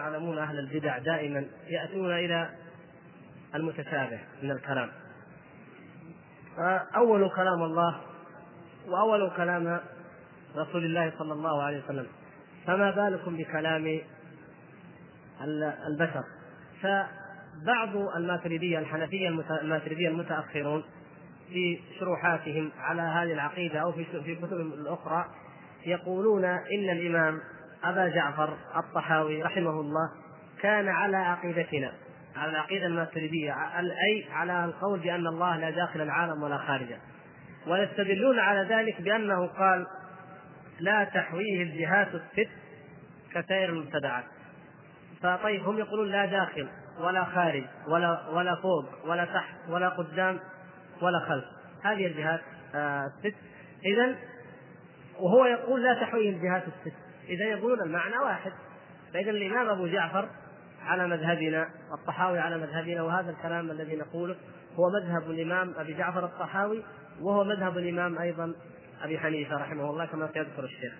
[0.00, 2.50] تعلمون أهل البدع دائما يأتون إلى
[3.54, 4.90] المتشابه من الكلام.
[6.96, 8.00] أول كلام الله
[8.88, 9.80] وأول كلام
[10.56, 12.06] رسول الله صلى الله عليه وسلم
[12.66, 14.00] فما بالكم بكلام
[15.88, 16.24] البشر؟
[16.82, 19.28] فبعض الماتريدية الحنفية
[19.62, 20.84] الماتريدية المتأخرون
[21.48, 24.04] في شروحاتهم على هذه العقيدة أو في
[24.34, 25.24] كتبهم الأخرى
[25.86, 27.40] يقولون إن الإمام
[27.84, 30.10] أبا جعفر الطحاوي رحمه الله
[30.62, 31.92] كان على عقيدتنا
[32.36, 36.98] على العقيدة الماتريدية أي على القول بأن الله لا داخل العالم ولا خارجه.
[37.66, 39.86] ويستدلون على ذلك بأنه قال
[40.80, 42.50] لا تحويه الجهات الست
[43.34, 44.24] كسائر المبتدعات
[45.22, 46.68] فطيب هم يقولون لا داخل
[47.00, 50.40] ولا خارج ولا ولا فوق ولا تحت ولا قدام
[51.02, 51.44] ولا خلف.
[51.84, 52.40] هذه الجهات
[52.74, 53.36] آه، الست.
[53.84, 54.16] اذا
[55.20, 57.09] وهو يقول لا تحويه الجهات الست.
[57.30, 58.52] إذا يقولون المعنى واحد.
[59.12, 60.28] فإذا الإمام أبو جعفر
[60.86, 64.36] على مذهبنا والطحاوي على مذهبنا وهذا الكلام الذي نقوله
[64.74, 66.84] هو مذهب الإمام أبي جعفر الطحاوي
[67.20, 68.54] وهو مذهب الإمام أيضا
[69.02, 70.92] أبي حنيفة رحمه الله كما سيذكر الشيخ.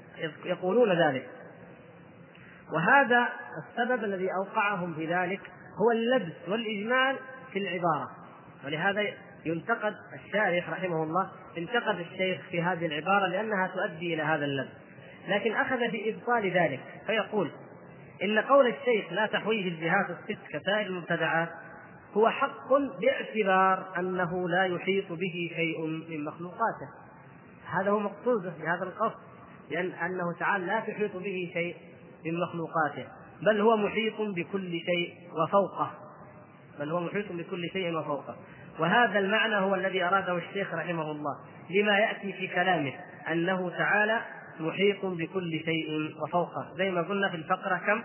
[0.45, 1.29] يقولون ذلك.
[2.73, 5.41] وهذا السبب الذي أوقعهم في ذلك
[5.81, 7.17] هو اللبس والإجمال
[7.53, 8.11] في العبارة.
[8.65, 9.03] ولهذا
[9.45, 14.80] ينتقد الشارح رحمه الله انتقد الشيخ في هذه العبارة لأنها تؤدي إلى هذا اللبس.
[15.29, 17.51] لكن أخذ في ابطال ذلك فيقول
[18.23, 21.49] إن قول الشيخ لا تحويه الجهات الست كسائر المبتدعات
[22.15, 22.69] هو حق
[23.01, 26.89] باعتبار أنه لا يحيط به شيء من مخلوقاته.
[27.67, 29.21] هذا هو مقصوده في هذا القصد
[29.71, 31.77] لأن أنه تعالى لا تحيط به شيء
[32.25, 33.07] من مخلوقاته
[33.43, 35.91] بل هو محيط بكل شيء وفوقه.
[36.79, 38.37] بل هو محيط بكل شيء وفوقه.
[38.79, 41.39] وهذا المعنى هو الذي أراده الشيخ رحمه الله
[41.71, 42.93] لما يأتي في كلامه
[43.31, 44.21] أنه تعالى
[44.61, 46.73] محيط بكل شيء وفوقه.
[46.77, 48.03] زي ما قلنا في الفقرة كم؟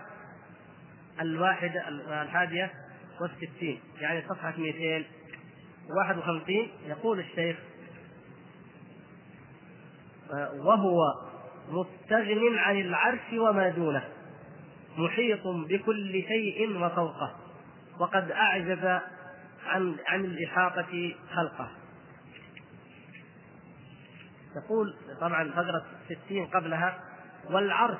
[1.20, 1.88] الواحدة
[2.22, 2.72] الحادية
[3.20, 3.80] والستين.
[4.00, 7.56] يعني صفحة 251 يقول الشيخ
[10.54, 10.98] وهو
[11.68, 14.04] مستغن عن العرش وما دونه
[14.98, 17.36] محيط بكل شيء وفوقه
[17.98, 18.84] وقد أعجز
[19.66, 21.70] عن عن الإحاطة خلقه.
[24.56, 25.84] يقول طبعا فقرة
[26.26, 27.00] 60 قبلها
[27.50, 27.98] والعرش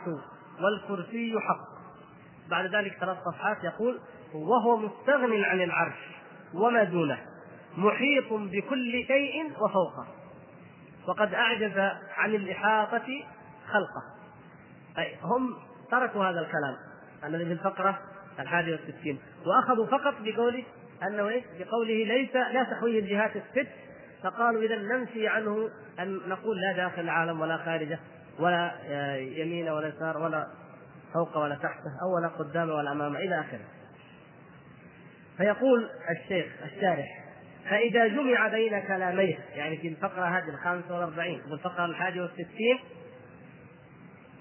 [0.61, 1.77] والكرسي حق.
[2.51, 4.01] بعد ذلك ثلاث صفحات يقول
[4.35, 5.99] وهو مستغن عن العرش
[6.55, 7.19] وما دونه
[7.77, 10.07] محيط بكل شيء وفوقه.
[11.09, 11.79] وقد أعجز
[12.17, 13.25] عن الإحاطة
[13.67, 14.03] خلقه.
[14.99, 15.57] أي هم
[15.91, 16.77] تركوا هذا الكلام
[17.25, 17.99] الذي في الفقرة
[18.39, 19.19] الحادية والستين.
[19.47, 20.65] وأخذوا فقط بقوله
[21.03, 23.69] أنه إيه؟ بقوله ليس لا تحويه الجهات الست
[24.27, 25.71] فقالوا إذا ننفي عنه
[26.01, 27.99] أن نقول لا داخل العالم ولا خارجه
[28.39, 28.73] ولا
[29.17, 30.47] يمين ولا يسار ولا
[31.15, 33.65] فوق ولا تحته أو ولا قدام ولا أمامه إلى آخره.
[35.37, 37.25] فيقول الشيخ الشارح
[37.71, 42.79] فإذا جمع بين كلاميه يعني في الفقرة هذه الخامسة والأربعين والفقرة الحادية والستين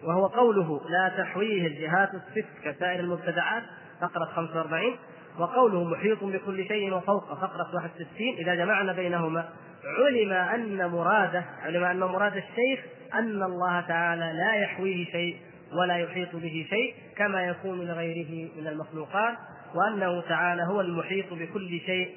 [0.03, 3.63] وهو قوله لا تحويه الجهات الست كسائر المبتدعات
[4.01, 4.97] فقرة 45
[5.39, 8.07] وقوله محيط بكل شيء وفوق فقرة 61
[8.37, 9.49] إذا جمعنا بينهما.
[9.85, 15.37] علم أن مراده علم أن مراد الشيخ أن الله تعالى لا يحويه شيء
[15.73, 19.37] ولا يحيط به شيء كما يكون لغيره من المخلوقات
[19.75, 22.15] وأنه تعالى هو المحيط بكل شيء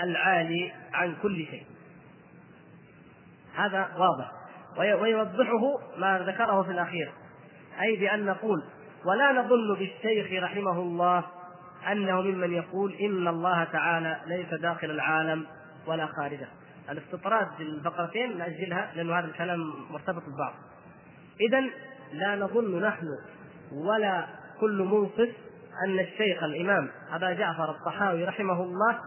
[0.00, 1.64] العالي عن كل شيء.
[3.56, 4.32] هذا واضح.
[4.78, 7.12] ويوضحه ما ذكره في الأخير.
[7.82, 8.62] أي بأن نقول
[9.04, 11.24] ولا نظن بالشيخ رحمه الله
[11.92, 15.46] أنه ممن يقول إن الله تعالى ليس داخل العالم
[15.86, 16.48] ولا خارجه.
[16.90, 19.60] الاستطراد في الفقرتين نأجلها لأن هذا الكلام
[19.90, 20.54] مرتبط ببعض
[21.40, 21.60] إذا
[22.12, 23.06] لا نظن نحن
[23.72, 24.26] ولا
[24.60, 25.28] كل منصف
[25.84, 29.00] أن الشيخ الإمام أبا جعفر الطحاوي رحمه الله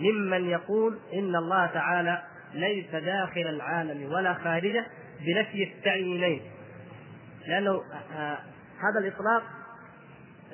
[0.00, 2.22] ممن يقول إن الله تعالى
[2.54, 4.86] ليس داخل العالم ولا خارجه
[5.20, 6.42] بنفي التعيينين
[7.46, 7.82] لأنه
[8.16, 8.38] آه،
[8.78, 9.42] هذا الإطلاق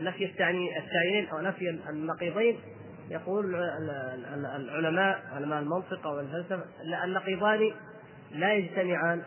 [0.00, 2.58] نفي التعيينين أو نفي النقيضين
[3.12, 6.64] يقول العلماء علماء المنطق والفلسفة
[7.04, 7.72] النقيضان
[8.30, 9.22] لا يجتمعان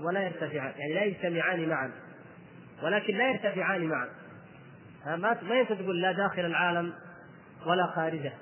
[0.00, 1.90] ولا يرتفعان يعني لا يجتمعان معا
[2.82, 4.08] ولكن لا يرتفعان معا.
[5.06, 6.92] ما ما تقول لا داخل العالم
[7.66, 8.32] ولا خارجه.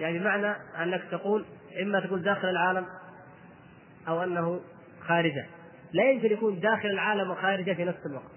[0.00, 1.44] يعني بمعنى أنك تقول
[1.82, 2.86] إما تقول داخل العالم
[4.08, 4.60] أو أنه
[5.00, 5.46] خارجه.
[5.92, 8.30] لا يمكن يكون داخل العالم وخارجه في نفس الوقت.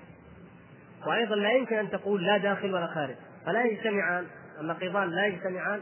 [1.07, 3.15] وأيضا لا يمكن أن تقول لا داخل ولا خارج
[3.45, 4.25] فلا يجتمعان
[4.61, 5.81] النقيضان لا يجتمعان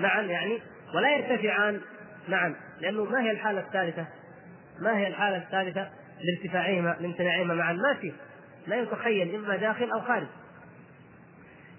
[0.00, 0.58] معا يعني
[0.94, 1.80] ولا يرتفعان
[2.28, 4.06] معا لأنه ما هي الحالة الثالثة؟
[4.80, 5.88] ما هي الحالة الثالثة
[6.20, 8.12] لارتفاعهما لامتناعهما معا؟ ما في
[8.66, 10.26] لا يتخيل إما داخل أو خارج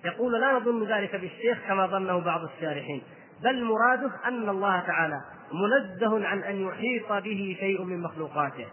[0.06, 3.02] يقول لا نظن ذلك بالشيخ كما ظنه بعض الشارحين
[3.44, 5.22] بل مراده أن الله تعالى
[5.54, 8.66] منزه عن أن يحيط به شيء من مخلوقاته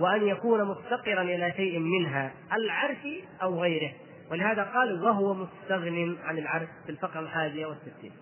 [0.00, 3.06] وأن يكون مفتقرا إلى شيء منها العرش
[3.42, 3.92] أو غيره
[4.30, 8.12] ولهذا قال وهو مستغن عن العرش في الفقرة الحادية والستين.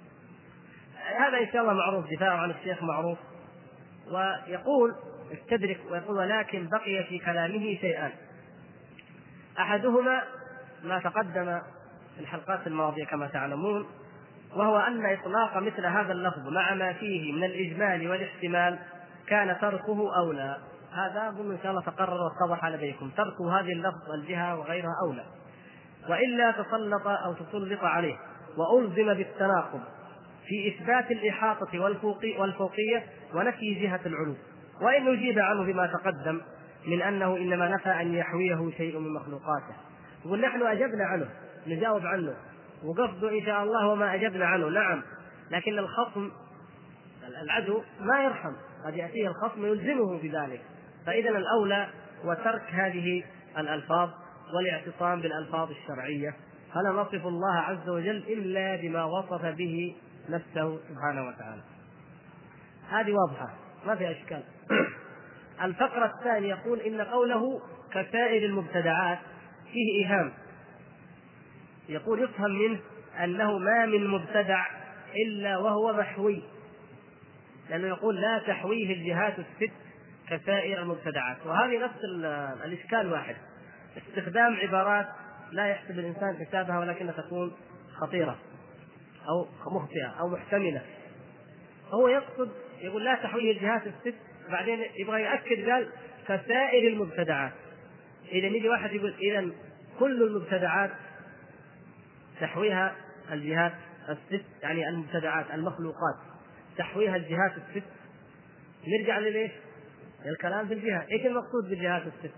[1.18, 3.18] هذا إن شاء الله معروف دفاعه عن الشيخ معروف.
[4.10, 4.94] ويقول
[5.32, 8.12] استدرك ويقول ولكن بقي في كلامه شيئان
[9.58, 10.22] أحدهما
[10.84, 11.60] ما تقدم
[12.14, 13.86] في الحلقات الماضية كما تعلمون
[14.56, 18.78] وهو أن إطلاق مثل هذا اللفظ مع ما فيه من الإجمال والاحتمال
[19.26, 20.58] كان تركه أولى.
[20.92, 23.10] هذا أظن إن شاء الله تقرر واتضح لديكم.
[23.16, 25.24] ترك هذه اللفظ الجهة وغيرها أولى.
[26.08, 28.16] وإلا تسلط أو تسلط عليه
[28.56, 29.80] وألزم بالتناقض
[30.46, 31.80] في إثبات الإحاطة
[32.38, 33.02] والفوقية
[33.34, 34.34] ونفي جهة العلو.
[34.80, 36.40] وإن أجيب عنه بما تقدم
[36.86, 39.74] من أنه إنما نفى أن يحويه شيء من مخلوقاته.
[40.24, 41.28] يقول نحن أجبنا عنه
[41.66, 42.34] نجاوب عنه.
[42.84, 44.68] وقصده إن شاء الله وما أجبنا عنه.
[44.68, 45.02] نعم
[45.50, 46.30] لكن الخصم
[47.42, 48.52] العدو ما يرحم.
[48.86, 50.60] قد يأتيه الخصم يلزمه بذلك.
[51.06, 51.88] فإذا الأولى
[52.24, 53.24] وترك هذه
[53.58, 54.10] الألفاظ
[54.54, 56.34] والاعتصام بالألفاظ الشرعية
[56.74, 59.96] فلا نصف الله عز وجل إلا بما وصف به
[60.28, 61.62] نفسه سبحانه وتعالى.
[62.90, 63.54] هذه واضحة
[63.86, 64.42] ما في أشكال.
[65.64, 67.60] الفقرة الثانية يقول إن قوله
[67.92, 69.18] كسائر المبتدعات
[69.72, 70.32] فيه إيهام.
[71.88, 72.80] يقول يفهم منه
[73.24, 74.66] أنه ما من مبتدع
[75.26, 76.42] إلا وهو محوي.
[77.70, 79.72] لأنه يقول لا تحويه الجهات الست
[80.28, 81.36] كسائر المبتدعات.
[81.46, 81.98] وهذه نفس
[82.64, 83.36] الإشكال واحد.
[83.96, 85.06] استخدام عبارات
[85.52, 87.52] لا يحسب الإنسان حسابها ولكنها تكون
[88.00, 88.38] خطيرة
[89.28, 90.82] أو مخطئة أو محتملة
[91.94, 92.50] هو يقصد
[92.80, 94.14] يقول لا تحويه الجهات الست
[94.48, 95.88] بعدين يبغى يأكد قال
[96.28, 97.52] كسائر المبتدعات
[98.32, 99.50] إذا يجي واحد يقول إذا
[99.98, 100.90] كل المبتدعات
[102.40, 102.96] تحويها
[103.32, 103.72] الجهات
[104.08, 106.16] الست يعني المبتدعات المخلوقات
[106.78, 107.86] تحويها الجهات الست
[108.86, 109.50] نرجع لليش؟
[110.26, 112.34] الكلام في الجهات، إيش المقصود بالجهات الست؟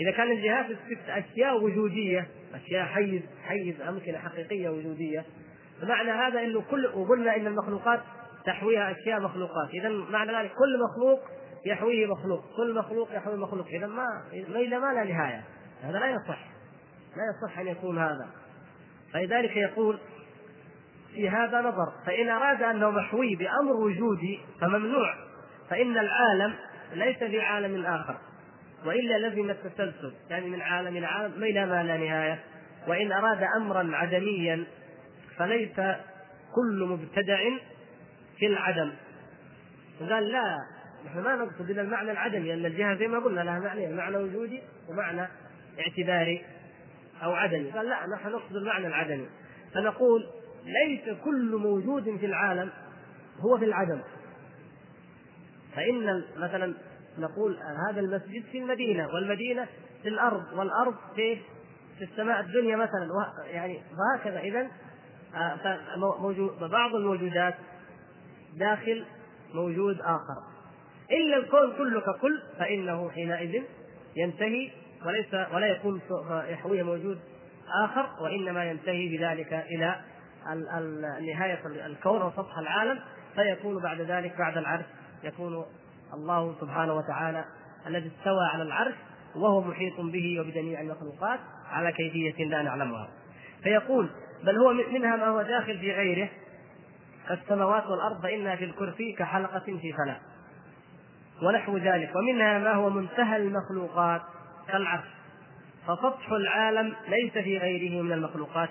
[0.00, 5.24] إذا كان الجهات الست أشياء وجودية أشياء حيز حيز أمكنة حقيقية وجودية.
[5.82, 8.00] فمعنى هذا أنه كل وقلنا أن المخلوقات
[8.46, 9.70] تحويها أشياء مخلوقات.
[9.74, 11.20] إذا معنى ذلك كل مخلوق
[11.66, 13.66] يحويه مخلوق كل مخلوق يحوي مخلوق.
[13.66, 15.44] إذا ما إذا ما لا نهاية.
[15.82, 16.46] هذا لا يصح.
[17.16, 18.28] لا يصح أن يكون هذا.
[19.12, 19.98] فلذلك يقول
[21.14, 25.14] في هذا نظر فإن أراد أنه محوي بأمر وجودي فممنوع.
[25.70, 26.54] فإن العالم
[26.92, 28.16] ليس في عالم آخر.
[28.84, 30.12] وإلا لزم التسلسل.
[30.30, 32.44] يعني من عالم إلى عالم إلى ما لا نهاية.
[32.88, 34.64] وإن أراد أمرا عدميا
[35.36, 35.76] فليس
[36.54, 37.38] كل مبتدع
[38.38, 38.92] في العدم.
[40.10, 40.58] قال لا
[41.06, 44.60] نحن ما نقصد الا المعنى العدمي لأن الجهة زي ما قلنا لها معنى معنى وجودي
[44.88, 45.28] ومعنى
[45.78, 46.44] اعتباري
[47.22, 47.70] أو عدمي.
[47.70, 49.26] قال لا نحن نقصد المعنى العدمي.
[49.74, 50.26] فنقول
[50.64, 52.70] ليس كل موجود في العالم
[53.40, 54.00] هو في العدم.
[55.76, 56.74] فإن مثلا
[57.18, 57.58] نقول
[57.88, 59.66] هذا المسجد في المدينة والمدينة
[60.02, 61.36] في الأرض والأرض في
[61.98, 63.08] في السماء الدنيا مثلا
[63.46, 64.40] يعني وهكذا.
[64.40, 64.70] إذا
[65.34, 67.54] آه، بعض الموجودات
[68.58, 69.04] داخل
[69.54, 70.54] موجود آخر.
[71.10, 73.62] إلا الكون كله ككل فإنه حينئذ
[74.16, 74.70] ينتهي
[75.06, 76.00] وليس ولا يكون
[76.48, 77.18] يحويه موجود
[77.84, 80.00] آخر وإنما ينتهي بذلك إلى
[81.20, 83.00] نهاية الكون وسطح العالم
[83.34, 84.84] فيكون بعد ذلك بعد العرش
[85.24, 85.64] يكون
[86.14, 87.44] الله سبحانه وتعالى
[87.86, 88.94] الذي استوى على العرش
[89.36, 93.08] وهو محيط به وبجميع المخلوقات على كيفية لا نعلمها.
[93.62, 94.10] فيقول
[94.44, 96.28] بل هو منها ما هو داخل في غيره
[97.28, 100.20] كالسماوات والأرض فإنها في الكرسي كحلقة في فلاة
[101.42, 104.22] ونحو ذلك ومنها ما هو منتهى المخلوقات
[104.68, 105.08] كالعرش
[105.86, 108.70] فسطح العالم ليس في غيره من المخلوقات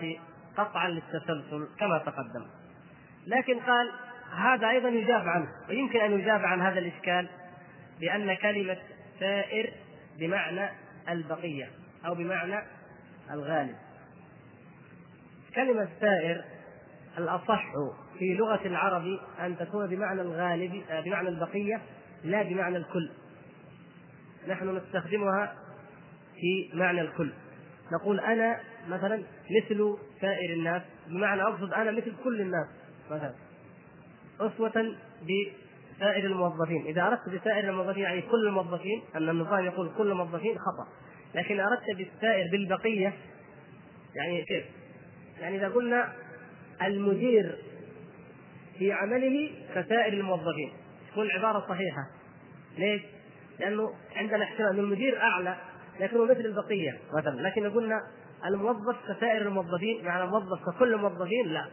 [0.58, 2.46] قطعا للتسلسل كما تقدم.
[3.28, 3.92] لكن قال
[4.38, 7.30] هذا أيضا يجاب عنه ويمكن أن يجاب عن هذا الإشكال
[8.00, 8.78] بأن كلمة
[9.20, 9.74] سائر
[10.20, 10.70] بمعنى
[11.10, 11.70] البقية
[12.06, 12.64] أو بمعنى
[13.32, 13.76] الغالب.
[15.56, 16.44] كلمة سائر
[17.18, 17.64] الأصح
[18.20, 19.04] في لغة العرب
[19.40, 21.82] أن تكون بمعنى الغالب بمعنى البقية
[22.24, 23.12] لا بمعنى الكل.
[24.48, 25.56] نحن نستخدمها
[26.36, 27.34] في معنى الكل.
[27.92, 32.68] نقول أنا مثلا مثل سائر الناس بمعنى أقصد أنا مثل كل الناس
[33.12, 33.34] مثلا.
[34.40, 40.58] أسوة بسائر الموظفين، إذا أردت بسائر الموظفين يعني كل الموظفين أن النظام يقول كل الموظفين
[40.58, 40.88] خطأ،
[41.36, 43.14] لكن أردت بالسائر بالبقية
[44.16, 44.66] يعني كيف؟
[45.42, 46.14] يعني إذا قلنا
[46.82, 47.58] المدير
[48.80, 50.74] في عمله كسائر الموظفين
[51.12, 52.08] تكون العبارة صحيحة
[52.78, 53.02] ليش؟
[53.60, 55.58] لأنه عندنا احتمال المدير أعلى
[56.00, 58.02] لكنه مثل البقية مثلا لكن قلنا
[58.46, 61.68] الموظف كسائر الموظفين يعني الموظف ككل الموظفين لا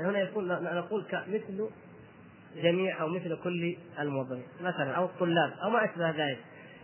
[0.00, 1.68] هنا يكون نقول مثل
[2.56, 4.46] جميع أو مثل كل الموظفين.
[4.60, 6.38] مثلا أو الطلاب أو ما أشبه ذلك.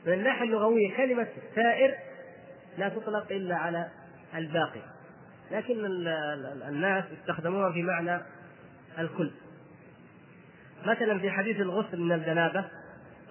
[0.07, 1.95] من الناحية اللغوية كلمة سائر
[2.79, 3.89] لا تطلق إلا على
[4.35, 4.81] الباقي.
[5.51, 5.75] لكن
[6.69, 8.21] الناس يستخدموها في معنى
[8.99, 9.31] الكل.
[10.87, 12.65] مثلا في حديث الغسل من الجنابة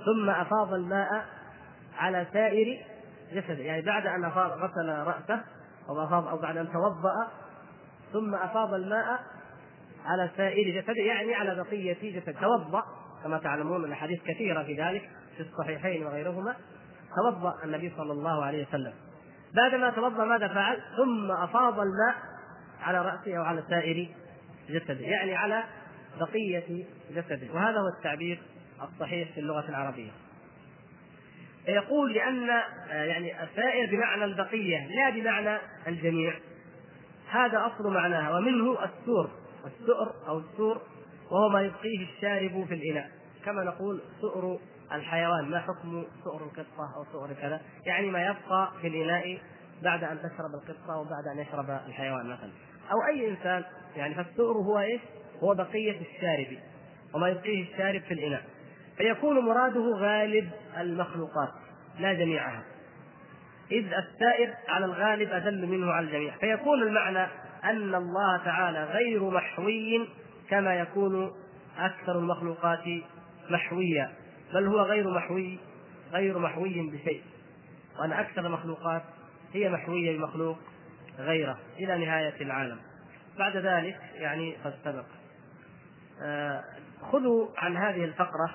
[0.06, 1.26] ثم أفاض الماء
[1.98, 2.86] على سائر
[3.34, 3.64] جسده.
[3.64, 5.44] يعني بعد أن أفاض غسل رأسه
[5.90, 7.32] أو أفاض أو بعد أن توضأ
[8.14, 9.20] ثم أفاض الماء
[10.08, 12.84] على سائر جسده يعني على بقية جسده توضأ
[13.24, 16.56] كما تعلمون الاحاديث كثيرة في ذلك في الصحيحين وغيرهما.
[17.16, 18.94] توضأ النبي صلى الله عليه وسلم.
[19.54, 22.16] بعدما توضأ ماذا فعل؟ ثم أفاض الماء
[22.82, 24.08] على رأسه أو على سائر
[24.70, 25.64] جسده يعني على
[26.20, 27.54] بقية جسده.
[27.54, 28.40] وهذا هو التعبير
[28.82, 30.12] الصحيح في اللغة العربية.
[31.68, 32.48] يقول لأن
[32.90, 36.34] يعني السائر بمعنى البقية لا بمعنى الجميع.
[37.30, 39.30] هذا أصل معناها ومنه السور.
[39.68, 40.82] السؤر أو السور
[41.32, 43.10] وهو ما يبقيه الشارب في الإناء.
[43.46, 44.60] كما نقول سؤر
[44.92, 49.40] الحيوان ما حكم سؤر القطة أو سؤر كذا؟ يعني ما يبقى في الإناء
[49.84, 52.52] بعد أن تشرب القطة أو بعد أن يشرب الحيوان مثلا.
[52.92, 53.64] أو أي إنسان
[53.96, 55.02] يعني فالسؤر هو إيش؟
[55.44, 56.58] هو بقية الشارب
[57.14, 58.44] وما يبقيه الشارب في الإناء.
[58.98, 61.52] فيكون مراده غالب المخلوقات
[62.00, 62.64] لا جميعها.
[63.72, 66.34] إذ السائر على الغالب أدل منه على الجميع.
[66.38, 67.28] فيكون المعنى
[67.70, 70.08] أن الله تعالى غير محوي
[70.50, 71.32] كما يكون
[71.78, 72.84] أكثر المخلوقات
[73.50, 74.12] محويا.
[74.54, 75.60] بل هو غير محوي
[76.12, 77.24] غير محوي بشيء.
[78.00, 79.04] وأن أكثر المخلوقات
[79.54, 80.58] هي محوية بمخلوق
[81.20, 82.78] غيره إلى نهاية العالم.
[83.38, 85.06] بعد ذلك يعني قد سبق.
[86.22, 86.64] آه
[87.12, 88.50] خذوا عن هذه الفقرة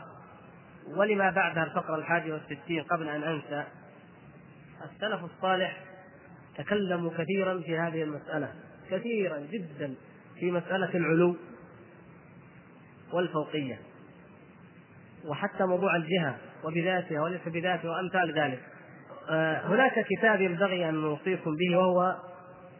[0.96, 3.64] ولما بعدها الفقرة الحادية والستين قبل أن أنسى.
[4.84, 5.76] السلف الصالح
[6.56, 8.54] تكلموا كثيرا في هذه المسألة.
[8.92, 9.94] كثيرا جدا
[10.40, 11.36] في مسألة العلو
[13.12, 13.78] والفوقية
[15.24, 18.60] وحتى موضوع الجهة وبذاتها وليس بذاتها وأمثال ذلك.
[19.30, 22.16] آه، هناك كتاب ينبغي أن نوصيكم به وهو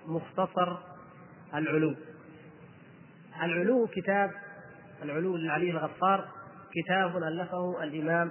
[0.06, 0.76] مختصر
[1.54, 1.94] العلو
[3.42, 4.30] العلو كتاب
[5.02, 6.28] العلو للعلي الغفار
[6.72, 8.30] كتاب ألفه الإمام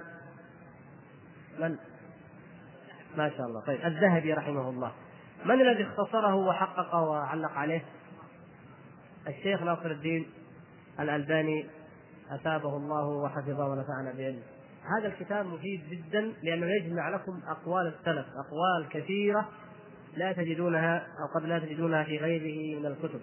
[1.58, 1.76] من؟
[3.16, 3.80] ما شاء الله طيب.
[3.84, 4.92] الذهبي رحمه الله.
[5.44, 7.84] من الذي اختصره وحقق وعلق عليه؟
[9.28, 10.26] الشيخ ناصر الدين
[11.00, 11.66] الألباني
[12.30, 14.42] أثابه الله وحفظه ونفعنا بعلمه
[14.98, 19.48] هذا الكتاب مفيد جدا لأنه يجمع لكم أقوال السلف أقوال كثيرة
[20.16, 23.20] لا تجدونها أو قد لا تجدونها في غيره من الكتب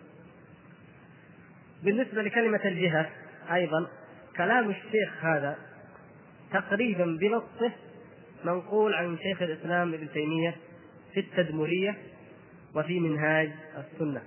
[1.83, 3.09] بالنسبة لكلمة الجهة
[3.53, 3.88] أيضا
[4.38, 5.57] كلام الشيخ هذا
[6.53, 7.71] تقريبا بنصه
[8.43, 10.55] منقول عن شيخ الإسلام ابن تيمية
[11.13, 11.97] في التدمريه
[12.75, 14.21] وفي منهاج السنة.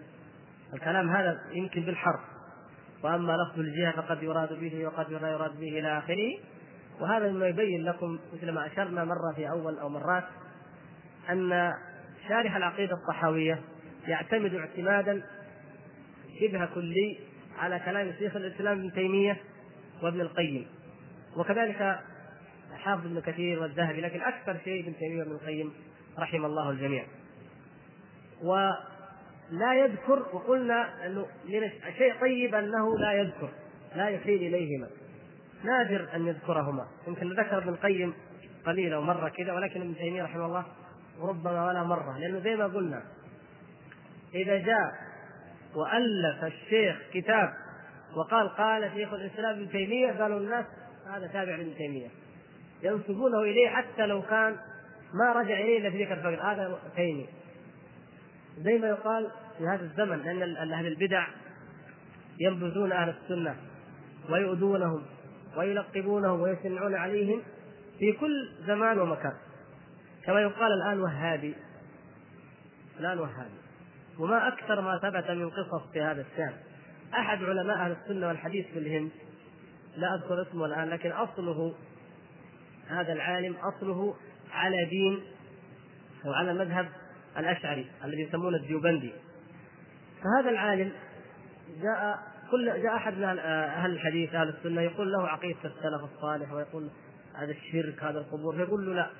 [0.74, 2.20] الكلام هذا يمكن بالحرف.
[3.02, 6.38] وأما لفظ الجهة فقد يراد به وقد لا يراد به إلى آخره.
[7.00, 10.24] وهذا مما يبين لكم مثل ما أشرنا مرة في أول أو مرات
[11.30, 11.72] أن
[12.28, 13.60] شارح العقيدة الطحاوية
[14.08, 15.22] يعتمد اعتمادا
[16.40, 17.18] شبه كلي
[17.58, 19.36] على كلام شيخ الإسلام ابن تيمية
[20.02, 20.66] وابن القيم.
[21.36, 21.98] وكذلك
[22.76, 25.72] حافظ ابن كثير والذهبي لكن أكثر شيء ابن تيمية وابن القيم
[26.18, 27.04] رحم الله الجميع.
[28.42, 33.48] ولا يذكر وقلنا انه من شيء طيب أنه لا يذكر
[33.96, 34.88] لا يحيل إليهما.
[35.64, 36.86] نادر أن يذكرهما.
[37.08, 38.14] يمكن ذكر ابن القيم
[38.66, 40.64] قليلا ومرة كذا ولكن ابن تيمية رحمه الله
[41.20, 43.02] ربما ولا مرة لأنه زي ما قلنا
[44.34, 44.92] إذا جاء
[45.74, 47.52] وألف الشيخ كتاب
[48.16, 50.64] وقال قال شيخ الإسلام ابن تيمية قالوا الناس
[51.06, 52.08] هذا تابع لابن تيمية.
[52.82, 54.56] ينسبونه إليه حتى لو كان
[55.14, 56.52] ما رجع إليه إلا في ذكر الفقر.
[56.52, 57.26] هذا تيمي.
[58.58, 61.26] زي ما يقال في هذا الزمن لأن أهل البدع
[62.40, 63.56] ينبذون أهل السنة
[64.30, 65.02] ويؤذونهم
[65.56, 67.42] ويلقبونهم ويشنعون عليهم
[67.98, 69.32] في كل زمان ومكان.
[70.24, 71.54] كما يقال الآن وهابي.
[73.00, 73.62] الآن وهابي.
[74.18, 76.54] وما أكثر ما ثبت من قصص في هذا الشأن.
[77.14, 79.10] أحد علماء أهل السنة والحديث في الهند
[79.96, 81.74] لا أذكر اسمه الآن لكن أصله
[82.88, 84.14] هذا العالم أصله
[84.52, 85.22] على دين
[86.26, 86.88] أو على مذهب
[87.38, 89.12] الأشعري الذي يسمونه الديوبندي.
[90.22, 90.92] فهذا العالم
[91.82, 92.18] جاء
[92.50, 96.90] كل جاء أحد من أهل الحديث أهل السنة يقول له عقيدة السلف الصالح ويقول
[97.34, 99.10] هذا الشرك هذا القبور فيقول له لا.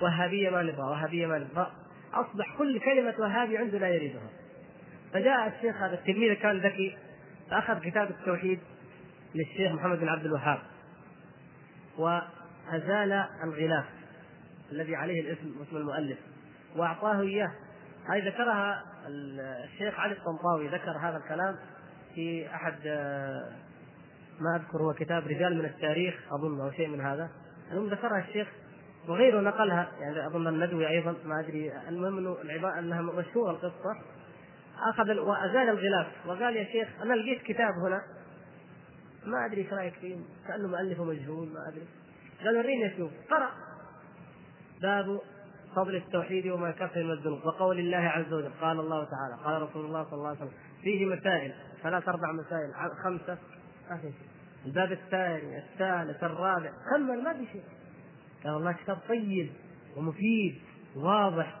[0.00, 1.72] وهابية ما نبغى وهابية ما نبغى.
[2.14, 4.30] أصبح كل كلمة وهابي عنده لا يريدها.
[5.12, 6.96] فجاء الشيخ هذا التلميذ كان ذكي
[7.50, 8.58] فأخذ كتاب التوحيد
[9.34, 10.58] للشيخ محمد بن عبد الوهاب
[11.98, 13.84] وأزال الغلاف.
[14.72, 16.18] الذي عليه الاسم اسم المؤلف
[16.76, 17.52] وأعطاه إياه.
[18.08, 18.84] هذه ذكرها
[19.64, 21.56] الشيخ علي الطنطاوي ذكر هذا الكلام
[22.14, 22.86] في أحد
[24.40, 27.30] ما أذكر هو كتاب رجال من التاريخ أظن أو شيء من هذا.
[27.72, 28.48] المهم ذكرها الشيخ
[29.08, 31.72] وغيره نقلها يعني أظن الندوي أيضا ما أدري.
[31.88, 33.96] المهم إنه أنها مشهورة القصة.
[34.88, 38.02] أخذ وأزال الغلاف وقال يا شيخ أنا لقيت كتاب هنا.
[39.26, 40.16] ما أدري إيش رأيك فيه؟
[40.48, 41.86] كأنه مؤلفه مجهول ما أدري.
[42.44, 43.50] قال وريني أشوف قرأ.
[44.82, 45.20] باب
[45.76, 49.84] فضل التوحيد وما كفر من الذنوب وقول الله عز وجل قال الله تعالى قال رسول
[49.84, 52.74] الله صلى الله عليه وسلم فيه مسائل ثلاث أربع مسائل
[53.04, 53.38] خمسة
[53.90, 54.28] ما في شيء.
[54.66, 57.62] الباب الثاني الثالث الرابع كمل ما في شيء.
[58.44, 59.50] قال والله كتاب طيب
[59.96, 60.54] ومفيد
[60.96, 61.56] واضح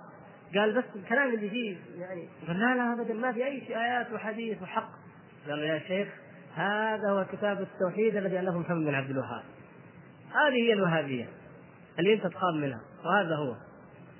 [0.54, 4.62] قال بس الكلام اللي فيه يعني قال لا لا ابدا ما في أي آيات وحديث
[4.62, 4.90] وحق.
[5.48, 6.08] قال يا شيخ
[6.54, 9.42] هذا هو كتاب التوحيد الذي الفه محمد بن عبد الوهاب.
[10.30, 11.28] هذه هي الوهابية.
[11.98, 12.80] اللي انت تخاف منها.
[13.04, 13.54] وهذا هو.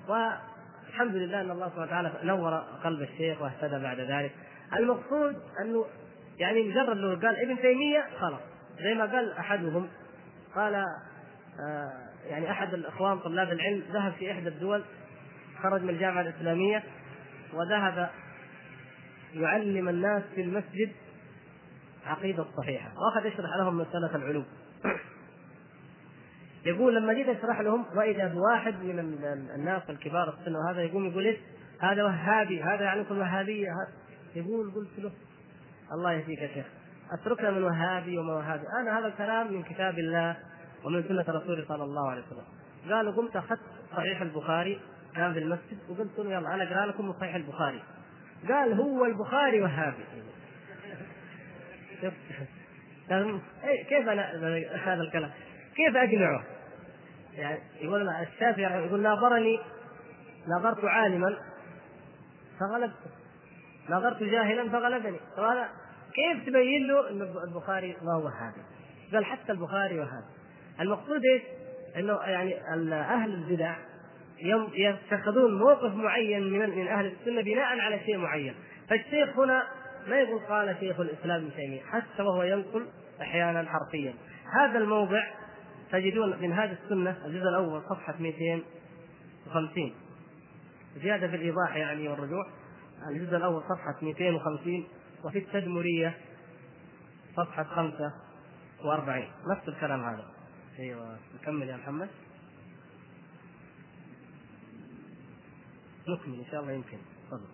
[0.08, 4.32] والحمد لله ان الله سبحانه وتعالى نور قلب الشيخ واهتدى بعد ذلك.
[4.76, 5.84] المقصود أنه
[6.38, 8.40] يعني مجرد لو قال ابن تيمية خلاص.
[8.82, 9.88] زي ما قال أحدهم
[10.54, 11.92] قال آه
[12.26, 14.82] يعني أحد الإخوان طلاب العلم ذهب في إحدى الدول
[15.62, 16.82] خرج من الجامعة الإسلامية
[17.52, 18.10] وذهب
[19.34, 20.92] يعلم الناس في المسجد
[22.06, 22.92] عقيدة صحيحة.
[22.96, 24.44] وأخذ يشرح لهم مسألة العلو
[26.66, 28.98] يقول لما جيت أشرح لهم وإذا واحد من
[29.54, 31.38] الناس الكبار السن وهذا يقوم يقول إيش؟
[31.80, 33.68] هذا وهابي هذا يعنيكم وهابيه
[34.34, 35.12] يقول قلت له
[35.92, 36.66] الله يهديك يا شيخ.
[37.12, 38.62] أتركنا من وهابي وما وهابي.
[38.80, 40.36] أنا هذا الكلام من كتاب الله
[40.84, 42.44] ومن سنة رسوله صلى الله عليه وسلم.
[42.92, 43.60] قالوا قمت أخذت
[43.96, 44.80] صحيح البخاري
[45.16, 47.82] كان في المسجد وقلت له يلا أنا أقرأ لكم صحيح البخاري.
[48.48, 50.04] قال هو البخاري وهابي.
[53.64, 54.30] إيه، كيف أنا
[54.84, 55.30] هذا الكلام؟
[55.76, 56.44] كيف اقنعه؟
[57.34, 59.60] يعني يقول الشافعي يقول ناظرني
[60.48, 61.36] ناظرت عالما
[62.60, 62.96] فغلبت
[63.88, 65.68] ناظرت جاهلا فغلبني فهذا
[66.14, 68.62] كيف تبين له ان البخاري ما هو هذا؟
[69.12, 70.24] قال حتى البخاري وهذا
[70.80, 71.42] المقصود إيش؟
[71.96, 72.60] إنه يعني
[72.92, 73.76] أهل البدع
[74.74, 78.54] يتخذون موقف معين من من أهل السنة بناء على شيء معين
[78.88, 79.62] فالشيخ هنا
[80.08, 82.86] ما يقول قال شيخ الإسلام ابن تيمية حتى وهو ينقل
[83.20, 84.14] أحيانا حرفيا
[84.60, 85.22] هذا الموضع
[85.92, 89.94] تجدون من هذه السنة الجزء الأول صفحة 250
[90.96, 92.46] زيادة في الإيضاح يعني والرجوع
[93.08, 94.84] الجزء الأول صفحة 250
[95.24, 96.18] وفي التدمرية
[97.36, 100.24] صفحة 45 نفس الكلام هذا.
[100.78, 102.08] أيوه نكمل يا محمد.
[106.08, 106.98] نكمل إن شاء الله يمكن.
[107.26, 107.48] تفضل.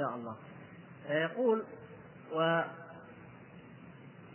[0.00, 0.36] شاء الله.
[1.10, 1.64] يقول
[2.32, 2.62] و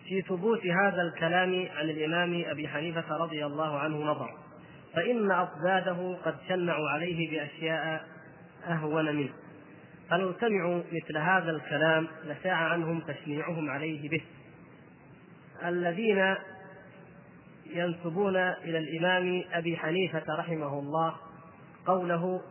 [0.08, 4.38] في ثبوت هذا الكلام عن الإمام أبي حنيفة رضي الله عنه نظر
[4.94, 8.06] فإن أضداده قد شنعوا عليه بأشياء
[8.68, 9.34] أهون منه.
[10.10, 14.22] فلو سمعوا مثل هذا الكلام لشاع عنهم تشنيعهم عليه به.
[15.66, 16.36] الذين
[17.66, 21.16] ينسبون إلى الإمام أبي حنيفة رحمه الله
[21.86, 22.42] قوله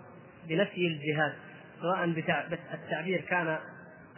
[0.49, 1.33] بنفي الجهاد
[1.81, 2.05] سواء
[2.75, 3.59] التعبير كان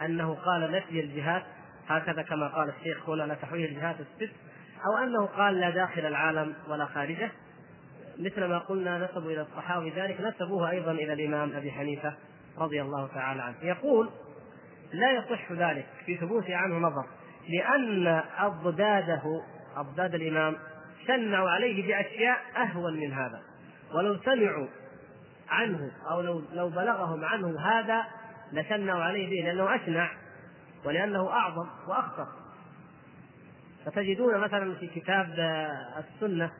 [0.01, 1.43] أنه قال نفي الجهاد
[1.87, 4.33] هكذا كما قال الشيخ هنا لا تحويه الجهات الست
[4.85, 7.31] أو أنه قال لا داخل العالم ولا خارجه.
[8.19, 12.13] مثل ما قلنا نسبوا إلى الصحابي ذلك نسبوه أيضا إلى الإمام أبي حنيفة
[12.57, 13.55] رضي الله تعالى عنه.
[13.61, 14.09] يقول
[14.93, 17.05] لا يصح ذلك في ثبوت عنه نظر
[17.49, 19.23] لأن أضداده
[19.75, 20.55] أضداد الإمام
[21.07, 23.41] شنعوا عليه بأشياء أهون من هذا.
[23.93, 24.67] ولو سمعوا
[25.49, 28.03] عنه أو لو لو بلغهم عنه هذا
[28.53, 30.11] لشنعوا عليه به لأنه أشنع
[30.85, 32.27] ولأنه أعظم وأخطر.
[33.85, 35.33] فتجدون مثلا في كتاب
[35.97, 36.51] السنة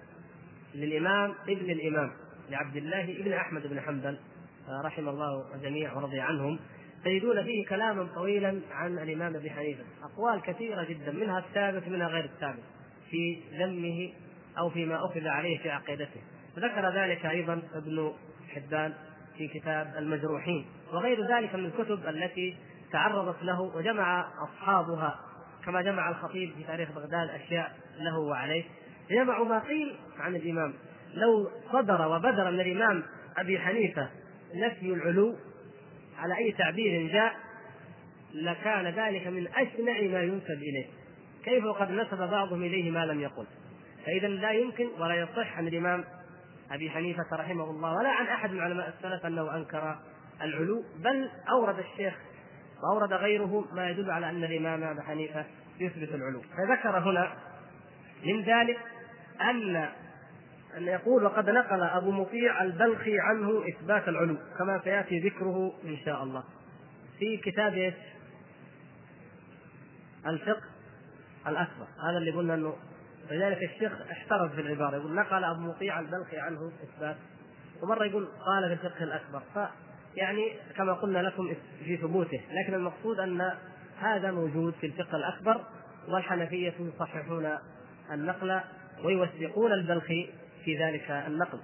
[0.75, 2.11] للإمام ابن الإمام
[2.49, 4.19] لعبد الله ابن أحمد بن حنبل
[4.83, 6.59] رحم الله الجميع ورضي عنهم.
[7.05, 9.83] تجدون فيه كلاما طويلا عن الإمام أبي حنيفة.
[10.03, 12.63] أقوال كثيرة جدا منها الثابت منها غير الثابت
[13.09, 14.13] في ذمه
[14.57, 16.21] أو فيما أخذ عليه في عقيدته.
[16.57, 18.13] ذكر ذلك أيضا ابن
[18.49, 18.93] حبان
[19.37, 22.57] في كتاب المجروحين وغير ذلك من الكتب التي
[22.91, 25.19] تعرضت له وجمع أصحابها
[25.65, 28.63] كما جمع الخطيب في تاريخ بغداد أشياء له وعليه.
[29.11, 30.73] جمعوا ما قيل عن الإمام.
[31.13, 33.03] لو صدر وبدر من الإمام
[33.37, 34.09] أبي حنيفة
[34.55, 35.35] نفي العلو
[36.17, 37.35] على أي تعبير جاء
[38.33, 40.85] لكان ذلك من أشنع ما ينسب إليه.
[41.43, 43.45] كيف وقد نسب بعضهم إليه ما لم يقل؟
[44.05, 46.03] فإذا لا يمكن ولا يصح عن الإمام
[46.71, 49.99] أبي حنيفة رحمه الله ولا عن أحد من علماء السلف أنه أنكر
[50.41, 52.13] العلو بل أورد الشيخ
[52.83, 55.45] وأورد غيره ما يدل على أن الإمام أبي حنيفة
[55.79, 56.41] يثبت العلو.
[56.41, 57.33] فذكر هنا
[58.25, 58.79] من ذلك
[59.41, 59.89] أن
[60.77, 66.23] أن يقول وقد نقل أبو مطيع البلخي عنه إثبات العلو كما سيأتي ذكره إن شاء
[66.23, 66.43] الله.
[67.19, 67.93] في كتاب؟
[70.27, 70.67] الفقه
[71.47, 71.87] الأكبر.
[72.09, 72.75] هذا اللي قلنا أنه
[73.31, 77.15] لذلك الشيخ احترز في العبارة يقول نقل أبو مطيع البلخي عنه إثبات.
[77.83, 79.41] ومرة يقول قال في الفقه الأكبر.
[80.15, 81.53] يعني كما قلنا لكم
[81.85, 82.41] في ثبوته.
[82.51, 83.51] لكن المقصود أن
[83.99, 85.61] هذا موجود في الفقه الأكبر
[86.07, 87.57] والحنفية يصححون
[88.11, 88.61] النقل
[89.03, 90.29] ويوثقون البلخي
[90.65, 91.59] في ذلك النقل.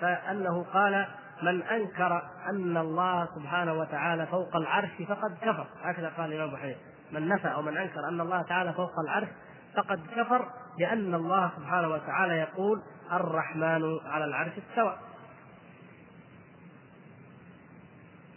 [0.00, 1.06] فأنه قال
[1.42, 5.66] من أنكر أن الله سبحانه وتعالى فوق العرش فقد كفر.
[5.82, 6.74] هكذا قال الإمام ابو
[7.12, 9.28] من نفى أو من أنكر أن الله تعالى فوق العرش
[9.76, 14.96] فقد كفر لأن الله سبحانه وتعالى يقول الرحمن على العرش استوى.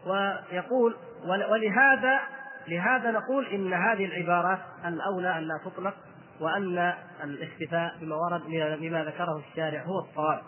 [0.05, 2.19] ويقول ولهذا
[2.67, 5.93] لهذا نقول إن هذه العبارات الأولى أن لا تطلق
[6.39, 8.41] وأن الاكتفاء بما ورد
[8.79, 10.41] بما ذكره الشارع هو الصواب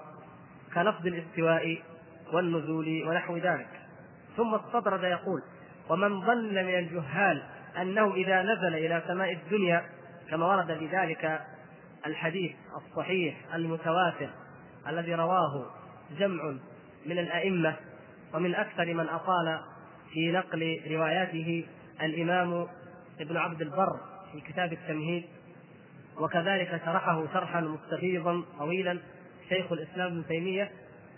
[0.74, 1.82] كلفظ الاستواء
[2.34, 3.70] والنزول ونحو ذلك.
[4.38, 5.42] ثم استطرد يقول
[5.90, 7.44] ومن ظن من الجهال
[7.82, 9.84] أنه إذا نزل إلى سماء الدنيا
[10.30, 11.42] كما ورد بذلك
[12.06, 14.30] الحديث الصحيح المتواتر
[14.88, 15.66] الذي رواه
[16.20, 16.56] جمع
[17.06, 17.76] من الأئمة
[18.34, 19.60] ومن أكثر من أطال
[20.14, 21.66] في نقل رواياته
[22.02, 22.68] الإمام
[23.20, 24.00] ابن عبد البر
[24.32, 25.24] في كتاب التمهيد
[26.18, 29.00] وكذلك شرحه شرحا مستفيضا طويلا
[29.50, 30.72] شيخ الإسلام ابن تيمية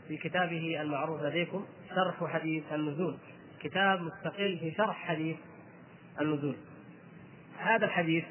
[0.07, 1.65] في كتابه المعروف لديكم
[1.95, 3.17] شرح حديث النزول.
[3.61, 5.37] كتاب مستقل في شرح حديث
[6.21, 6.55] النزول.
[7.57, 8.25] هذا الحديث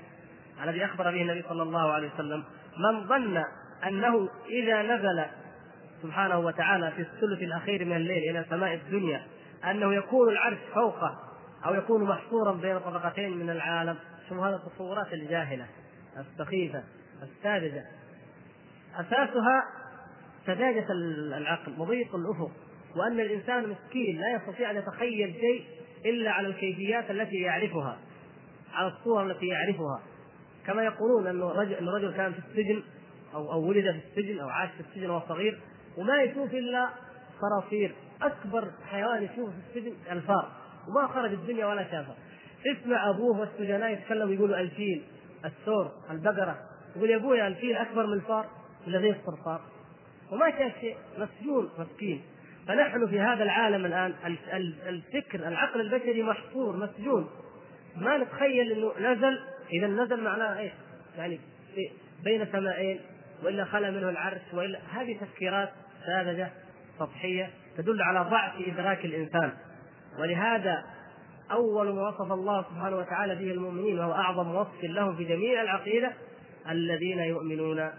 [0.64, 2.44] الذي أخبر به النبي صلى الله عليه وسلم
[2.78, 3.44] من ظن
[3.86, 5.24] أنه إذا نزل
[6.02, 9.22] سبحانه وتعالى في الثلث الأخير من الليل إلى سماء الدنيا
[9.70, 11.18] أنه يكون العرش فوقه
[11.66, 13.96] أو يكون محصورا بين طبقتين من العالم
[14.28, 15.66] ثم هذه التصورات الجاهلة
[16.18, 16.82] السخيفة
[17.22, 17.84] الساذجة.
[18.94, 19.64] أساسها
[20.46, 20.86] سذاجة
[21.36, 22.50] العقل وضيق الأفق
[22.96, 25.64] وأن الإنسان مسكين لا يستطيع أن يتخيل شيء
[26.04, 27.98] إلا على الكيفيات التي يعرفها
[28.74, 30.00] على الصور التي يعرفها.
[30.66, 32.82] كما يقولون أنه رجل, رجل كان في السجن
[33.34, 35.60] أو أو ولد في السجن أو عاش في السجن وهو صغير
[35.98, 36.88] وما يشوف إلا
[37.40, 37.94] صراصير.
[38.22, 40.48] أكبر حيوان يشوفه في السجن الفار
[40.88, 42.14] وما خرج الدنيا ولا شافه.
[42.66, 45.02] اسمع أبوه والسجناء يتكلموا يقولوا الفيل
[45.44, 46.58] الثور البقرة.
[46.96, 48.46] يقول يا أبوي الفيل أكبر من الفار
[48.86, 49.60] ولا زي الصرصار
[50.32, 52.22] وما شاف شيء مسجون مسكين.
[52.68, 54.14] فنحن في هذا العالم الآن
[54.86, 57.30] الفكر العقل البشري محصور مسجون.
[57.96, 59.38] ما نتخيل إنه نزل
[59.72, 60.72] إذا نزل معناه إيش؟
[61.16, 61.40] يعني
[62.24, 63.00] بين سماءين
[63.44, 65.68] وإلا خلا منه العرش وإلا هذه تفكيرات
[66.06, 66.50] ساذجة
[66.98, 69.52] سطحية تدل على ضعف إدراك الإنسان
[70.18, 70.84] ولهذا
[71.50, 76.12] أول ما وصف الله سبحانه وتعالى به المؤمنين وهو أعظم وصف لهم في جميع العقيدة
[76.68, 77.90] الذين يؤمنون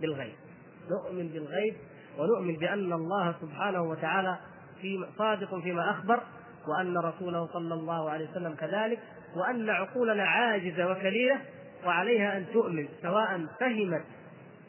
[0.00, 0.34] بالغيب
[0.90, 1.74] نؤمن بالغيب
[2.18, 4.38] ونؤمن بأن الله سبحانه وتعالى
[4.80, 6.22] في صادق فيما أخبر
[6.68, 8.98] وأن رسوله صلى الله عليه وسلم كذلك
[9.36, 11.40] وأن عقولنا عاجزة وكليلة
[11.86, 14.04] وعليها أن تؤمن سواء فهمت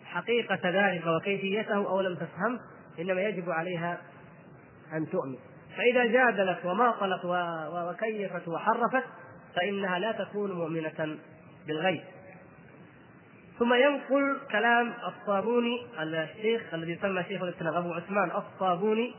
[0.06, 2.60] حقيقة ذلك وكيفيته أو لم تفهم
[3.00, 3.98] إنما يجب عليها
[4.94, 5.38] أن تؤمن.
[5.78, 7.26] فإذا جادلت وماطلت
[7.74, 9.04] وكيفت وحرفت
[9.56, 11.18] فإنها لا تكون مؤمنة
[11.68, 12.02] بالغيب.
[13.60, 19.16] ثم ينقل كلام الصابوني الشيخ الذي يسمى شيخ الإسلام أبو عثمان الصابوني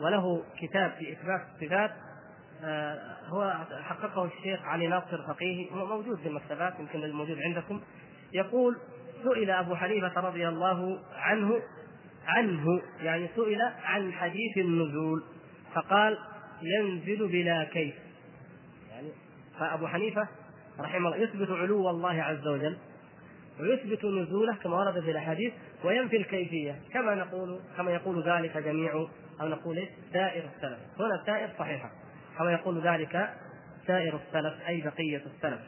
[0.00, 1.90] وله كتاب في إثبات الصفات.
[3.28, 7.80] هو حققه الشيخ علي ناصر فقيه موجود في المكتبات يمكن الموجود عندكم.
[8.32, 8.76] يقول
[9.24, 11.62] سئل أبو حنيفه رضي الله عنه
[12.26, 15.24] عنه يعني سئل عن حديث النزول
[15.74, 16.18] فقال
[16.62, 17.94] ينزل بلا كيف.
[18.90, 19.08] يعني
[19.58, 20.28] فأبو حنيفة
[20.80, 22.76] رحمه الله يثبت علو الله عز وجل
[23.60, 25.52] ويثبت نزوله كما ورد في الأحاديث
[25.84, 26.80] وينفي الكيفية.
[26.92, 29.06] كما نقول كما يقول ذلك جميع
[29.40, 30.78] أو نقول؟ سائر السلف.
[30.98, 31.90] هنا سائر صحيحة.
[32.38, 33.30] كما يقول ذلك
[33.86, 35.60] سائر السلف أي بقية السلف.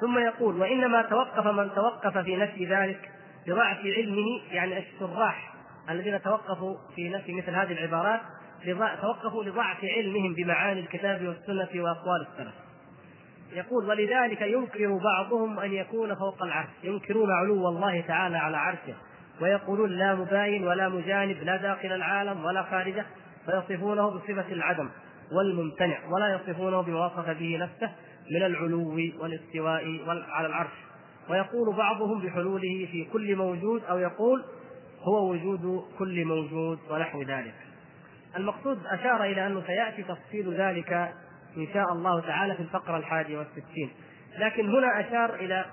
[0.00, 3.10] ثم يقول وإنما توقف من توقف في نفي ذلك
[3.46, 5.54] بضعف علمه يعني الشراح
[5.90, 8.20] الذين توقفوا في نفي مثل هذه العبارات
[9.00, 12.54] توقفوا لضعف علمهم بمعاني الكتاب والسنة وأقوال السلف.
[13.52, 18.94] يقول ولذلك ينكر بعضهم أن يكون فوق العرش ينكرون علو الله تعالى على عرشه
[19.40, 23.04] ويقولون لا مباين ولا مجانب لا داخل العالم ولا خارجه.
[23.46, 24.90] فيصفونه بصفة العدم
[25.32, 27.92] والممتنع ولا يصفونه بما وصف به نفسه
[28.30, 30.72] من العلو والاستواء على العرش.
[31.30, 34.44] ويقول بعضهم بحلوله في كل موجود أو يقول
[35.08, 37.54] هو وجود كل موجود ونحو ذلك.
[38.36, 40.92] المقصود أشار إلى أنه سيأتي تفصيل ذلك
[41.56, 43.90] إن شاء الله تعالى في الفقرة الحادية والستين.
[44.38, 45.64] لكن هنا أشار إلى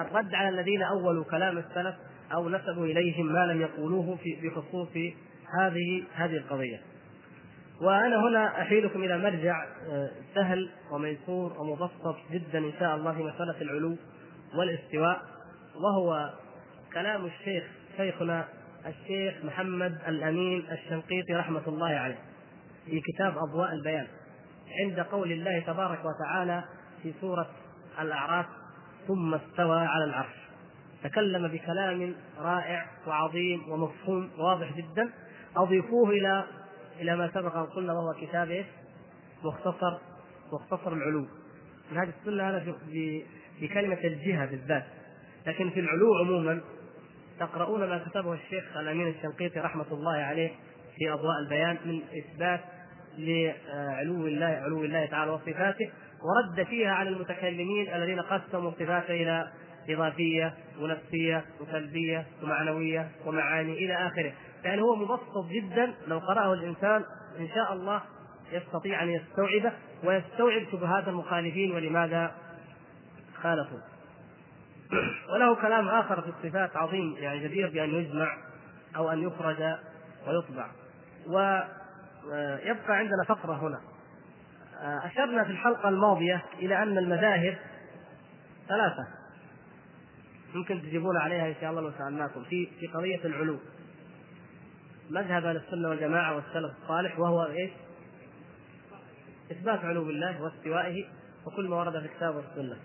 [0.00, 1.94] الرد على الذين أولوا كلام السلف
[2.32, 4.88] أو نسبوا إليهم ما لم يقولوه في بخصوص
[5.60, 6.80] هذه هذه القضية.
[7.80, 13.60] وأنا هنا احيلكم إلى مرجع آه، سهل وميسور ومبسط جدا إن شاء الله في مسألة
[13.60, 13.96] العلو
[14.58, 15.22] والاستواء
[15.74, 16.30] وهو
[16.94, 17.64] كلام الشيخ
[17.96, 18.44] شيخنا
[18.86, 22.18] الشيخ محمد الأمين الشنقيطي رحمة الله عليه
[22.86, 24.06] في كتاب أضواء البيان.
[24.84, 26.64] عند قول الله تبارك وتعالى
[27.02, 27.50] في سورة
[28.00, 28.46] الأعراف
[29.08, 30.34] ثم استوى على العرش
[31.04, 35.12] تكلم بكلام رائع وعظيم ومفهوم واضح جدا.
[35.56, 36.44] أضيفوه إلى
[37.00, 38.64] إلى ما سبق ان قلنا وهو كتاب؟
[39.44, 39.98] مختصر
[40.52, 41.26] مختصر العلو
[41.92, 42.74] هذه السنة هذا
[43.74, 44.84] كلمة الجهة بالذات.
[45.46, 46.60] لكن في العلو عموما
[47.40, 50.50] تقرؤون ما كتبه الشيخ الأمين الشنقيطي رحمة الله عليه
[50.96, 52.60] في أضواء البيان من إثبات
[53.18, 55.90] لعلو الله علو الله تعالى وصفاته
[56.22, 59.50] ورد فيها على المتكلمين الذين قسموا صفاته إلى
[59.88, 64.32] إضافية ونفسية وسلبية ومعنوية ومعاني إلى آخره.
[64.64, 67.04] يعني هو مبسط جدا لو قرأه الإنسان
[67.38, 68.02] إن شاء الله
[68.52, 69.72] يستطيع أن يستوعبه
[70.04, 72.34] ويستوعب شبهات المخالفين ولماذا
[73.42, 73.78] خالفوا.
[75.34, 78.36] وله كلام آخر في الصفات عظيم يعني جدير بأن يجمع
[78.96, 79.56] أو أن يخرج
[80.26, 80.70] ويطبع.
[81.26, 83.80] ويبقى عندنا فقرة هنا.
[85.06, 87.56] أشرنا في الحلقة الماضية إلى أن المذاهب
[88.68, 89.06] ثلاثة.
[90.54, 92.44] يمكن تجيبون عليها إن شاء الله لو سألناكم.
[92.44, 93.58] في في قضية العلو.
[95.10, 97.70] مذهب أهل السنة والجماعة والسلف الصالح وهو إيش؟
[99.52, 101.04] إثبات علو الله واستوائه
[101.46, 102.76] وكل ما ورد في الكتاب والسنة.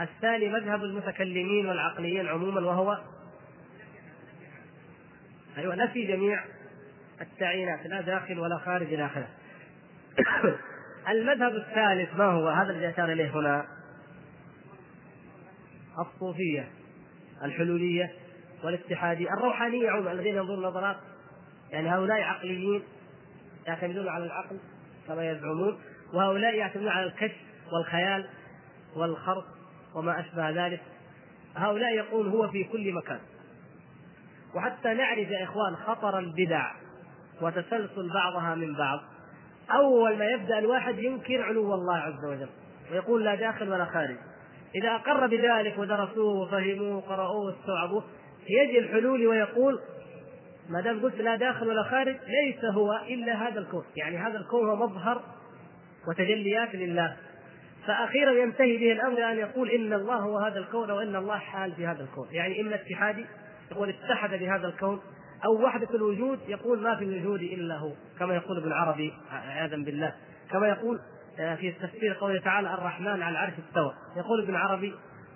[0.00, 2.98] الثاني مذهب المتكلمين والعقليين عموما وهو
[5.56, 6.44] أيوه نفي جميع
[7.20, 9.28] التعيينات لا داخل ولا خارج إلى آخره.
[11.12, 13.66] المذهب الثالث ما هو؟ هذا الذي أشار إليه هنا
[15.98, 16.68] الصوفية
[17.42, 18.12] الحلولية
[18.64, 20.96] والاتحادية الروحانية عموما الذين ينظرون نظرات
[21.70, 22.82] يعني هؤلاء عقليين
[23.66, 24.58] يعتمدون على العقل
[25.08, 25.78] كما يزعمون
[26.12, 27.36] وهؤلاء يعتمدون على الكشف
[27.72, 28.26] والخيال
[28.96, 29.44] والخرق
[29.94, 30.80] وما أشبه ذلك.
[31.56, 33.20] هؤلاء يقول هو في كل مكان.
[34.54, 36.72] وحتى نعرف يا إخوان خطر البدع
[37.40, 39.00] وتسلسل بعضها من بعض
[39.70, 42.48] أول ما يبدأ الواحد ينكر علو الله عز وجل
[42.90, 44.16] ويقول لا داخل ولا خارج.
[44.74, 48.04] إذا أقر بذلك ودرسوه وفهموه وقرأوه واستوعبوه
[48.48, 49.80] يجي الحلول ويقول
[50.68, 54.68] ما دام قلت لا داخل ولا خارج ليس هو إلا هذا الكون، يعني هذا الكون
[54.68, 55.22] هو مظهر
[56.08, 57.16] وتجليات لله.
[57.86, 61.86] فاخيرا ينتهي به الأمر أن يقول إن الله هو هذا الكون وإن الله حال في
[61.86, 63.24] هذا الكون، يعني إما اتحادي
[63.70, 65.00] يقول اتحد بهذا الكون
[65.44, 70.14] أو وحدة الوجود يقول ما في الوجود إلا هو، كما يقول ابن عربي عياذا بالله،
[70.50, 71.00] كما يقول
[71.40, 74.94] آه، في تفسير قوله تعالى الرحمن على العرش استوى، يقول ابن عربي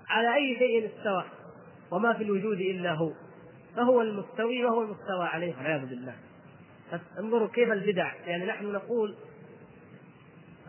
[0.09, 1.25] على أي شيء استوى؟
[1.91, 3.13] وما في الوجود إلا هو.
[3.77, 6.15] فهو المستوي وهو المستوى عليه والعياذ بالله.
[7.19, 8.13] انظروا كيف البدع.
[8.27, 9.17] يعني نحن نقول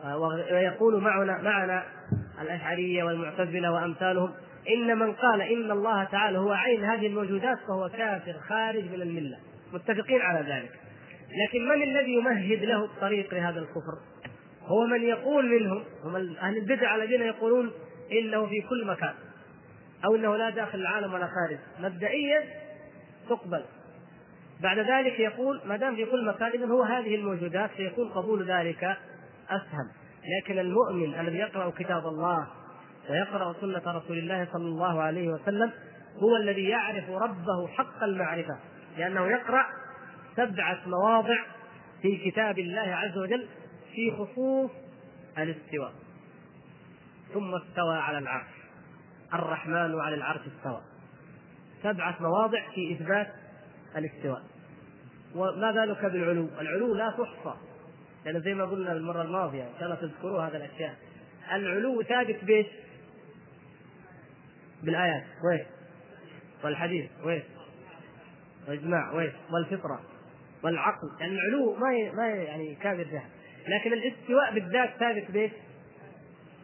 [0.04, 0.18] آه،
[0.52, 1.84] ويقول معنا معنا
[2.42, 4.34] الأشعرية والمعتزلة وأمثالهم
[4.70, 9.38] إن من قال إن الله تعالى هو عين هذه الموجودات فهو كافر خارج من الملة.
[9.74, 10.72] متفقين على ذلك.
[11.48, 14.00] لكن من الذي يمهد له الطريق لهذا الكفر؟
[14.66, 17.72] هو من يقول منهم هم أهل البدع الذين يقولون
[18.12, 19.14] إنه في كل مكان
[20.06, 21.60] أو إنه لا داخل العالم ولا خارج.
[21.80, 22.44] مبدئيا
[23.30, 23.64] تقبل.
[24.62, 28.98] بعد ذلك يقول ما دام في كل مكان اذا هو هذه الموجودات فيكون قبول ذلك
[29.50, 29.90] اسهل
[30.42, 32.48] لكن المؤمن الذي يقرأ كتاب الله
[33.10, 35.72] ويقرأ سنة رسول الله صلى الله عليه وسلم
[36.18, 38.60] هو الذي يعرف ربه حق المعرفة
[38.98, 39.66] لأنه يقرأ
[40.36, 41.38] سبعه مواضع
[42.02, 43.48] في كتاب الله عز وجل
[43.96, 44.72] في خصوص
[45.38, 45.92] الاستواء.
[47.34, 48.54] ثم استوى على العرش.
[49.34, 50.82] الرحمن على العرش استوى.
[51.84, 53.28] سبعة مواضع في إثبات
[53.98, 54.44] الاستواء.
[55.36, 57.58] وما بالك بالعلو؟ العلو لا تحصى.
[58.26, 60.96] لأن زي ما قلنا المرة الماضية إن شاء الله تذكروا هذه الأشياء.
[61.52, 62.68] العلو ثابت بإيش؟
[64.84, 65.24] بالآيات.
[65.44, 65.66] وين؟
[66.64, 67.10] والحديث.
[67.24, 67.44] وين؟
[68.68, 69.14] والإجماع.
[69.14, 70.00] وين؟ والفطرة.
[70.64, 71.08] والعقل.
[71.20, 73.30] يعني العلو ما ما يعني كامل جهل
[73.68, 75.52] لكن الاستواء بالذات ثابت بإيش؟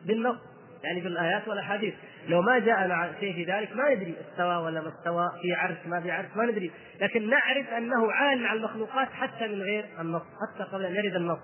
[0.06, 0.38] بالنص.
[0.84, 1.94] يعني بالايات والأحاديث.
[2.28, 6.02] لو ما جاءنا شيء في ذلك ما ندري استوى ولا ما استوى في عرش ما
[6.02, 6.72] في عرش ما ندري.
[7.02, 11.40] لكن نعرف أنه عال على المخلوقات حتى من غير النص حتى قبل أن يرد النص.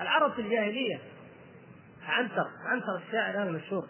[0.00, 0.98] العرب في الجاهلية
[2.08, 3.86] عنتر عنتر الشاعر هذا مشهور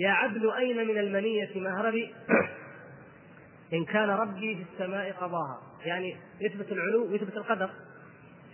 [0.00, 2.14] يا عبد أين من المنية مهربي؟
[3.72, 5.58] إن كان ربي في السماء قضاها.
[5.84, 7.70] يعني يثبت العلو ويثبت القدر.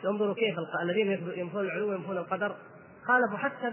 [0.05, 2.57] انظروا كيف الذين ينفون العلو وينفون القدر.
[3.07, 3.73] خالفوا حتى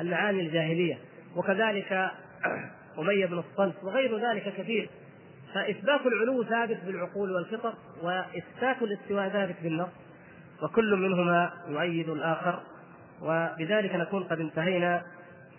[0.00, 0.98] المعاني الجاهلية
[1.36, 2.10] وكذلك
[2.98, 4.90] أمية بن الصلت وغير ذلك كثير.
[5.54, 9.88] فإثبات العلو ثابت بالعقول والفطر وإثبات الاستواء ثابت بالنص
[10.62, 12.62] وكل منهما يؤيد الآخر.
[13.22, 15.04] وبذلك نكون قد انتهينا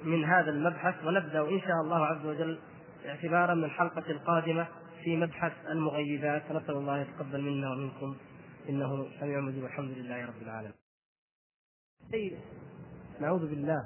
[0.04, 2.60] من هذا المبحث ونبدأ إن شاء الله عز وجل
[3.06, 4.68] اعتبارا من الحلقة القادمة
[5.04, 6.52] في مبحث المغيبات.
[6.52, 8.16] نسأل الله يتقبل منا ومنكم.
[8.70, 9.64] إنه سميع مجيب.
[9.64, 10.74] والحمد لله رب العالمين.
[13.22, 13.86] نعوذ بالله.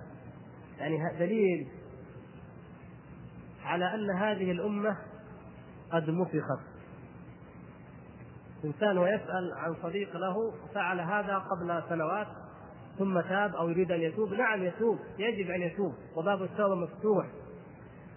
[0.80, 1.68] يعني دليل
[3.64, 4.98] على أن هذه الأمة
[5.92, 6.70] قد مسخت
[8.66, 12.28] إنسان ويسأل عن صديق له فعل هذا قبل سنوات
[12.98, 14.34] ثم تاب أو يريد أن يتوب.
[14.34, 15.00] نعم يتوب.
[15.20, 15.94] يجب أن يتوب.
[16.16, 17.28] وباب التوبة مفتوح.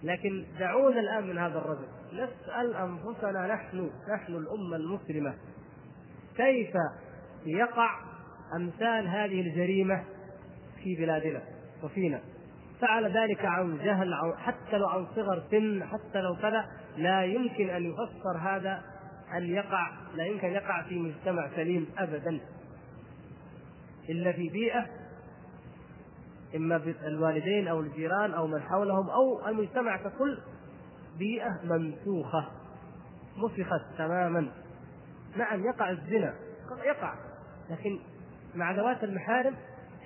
[0.03, 1.87] لكن دعونا الآن من هذا الرجل.
[2.13, 5.33] نسأل أنفسنا نحن نحن الأمة المسلمة
[6.35, 6.73] كيف
[7.45, 7.99] يقع
[8.55, 10.03] أمثال هذه الجريمة
[10.83, 11.41] في بلادنا
[11.83, 12.21] وفينا؟
[12.83, 16.65] فعل ذلك عن جهل حتى لو عن صغر سن حتى لو كذا
[16.97, 18.83] لا يمكن أن يفسر هذا
[19.37, 22.39] أن يقع لا يمكن أن يقع في مجتمع سليم ابدا.
[24.09, 24.85] إلا في بيئة
[26.55, 30.37] إما الوالدين أو الجيران أو من حولهم أو المجتمع ككل
[31.17, 32.47] بيئة ممسوخه
[33.37, 34.51] مسخت تماما.
[35.35, 36.33] نعم يقع الزنا
[36.85, 37.13] يقع
[37.69, 37.99] لكن
[38.55, 39.55] مع ذوات المحارم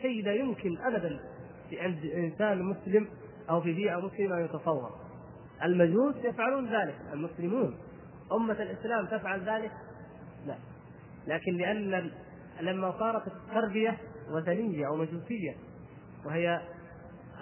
[0.02, 1.20] شيء لا يمكن ابدا.
[1.74, 3.08] عند إنسان مسلم
[3.50, 4.92] أو في بيئة مسلمة يتصور.
[5.64, 7.78] المجوس يفعلون ذلك المسلمون.
[8.32, 9.72] أمة الإسلام تفعل ذلك؟
[10.46, 10.56] لا.
[11.28, 12.12] لكن لأن
[12.62, 13.98] لما صارت التربية
[14.32, 15.56] وثنية أو مجوسية
[16.26, 16.62] وهي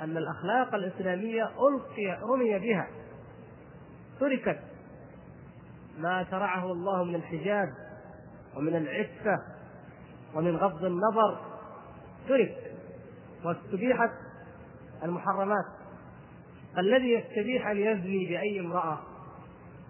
[0.01, 2.87] أن الأخلاق الإسلامية ألقي رمي بها
[4.19, 4.59] تركت
[5.97, 7.67] ما شرعه الله من الحجاب
[8.55, 9.41] ومن العفة
[10.35, 11.37] ومن غض النظر
[12.27, 12.71] ترك
[13.45, 14.11] واستبيحت
[15.03, 15.65] المحرمات.
[16.77, 18.99] الذي يستبيح أن يزني بأي امرأة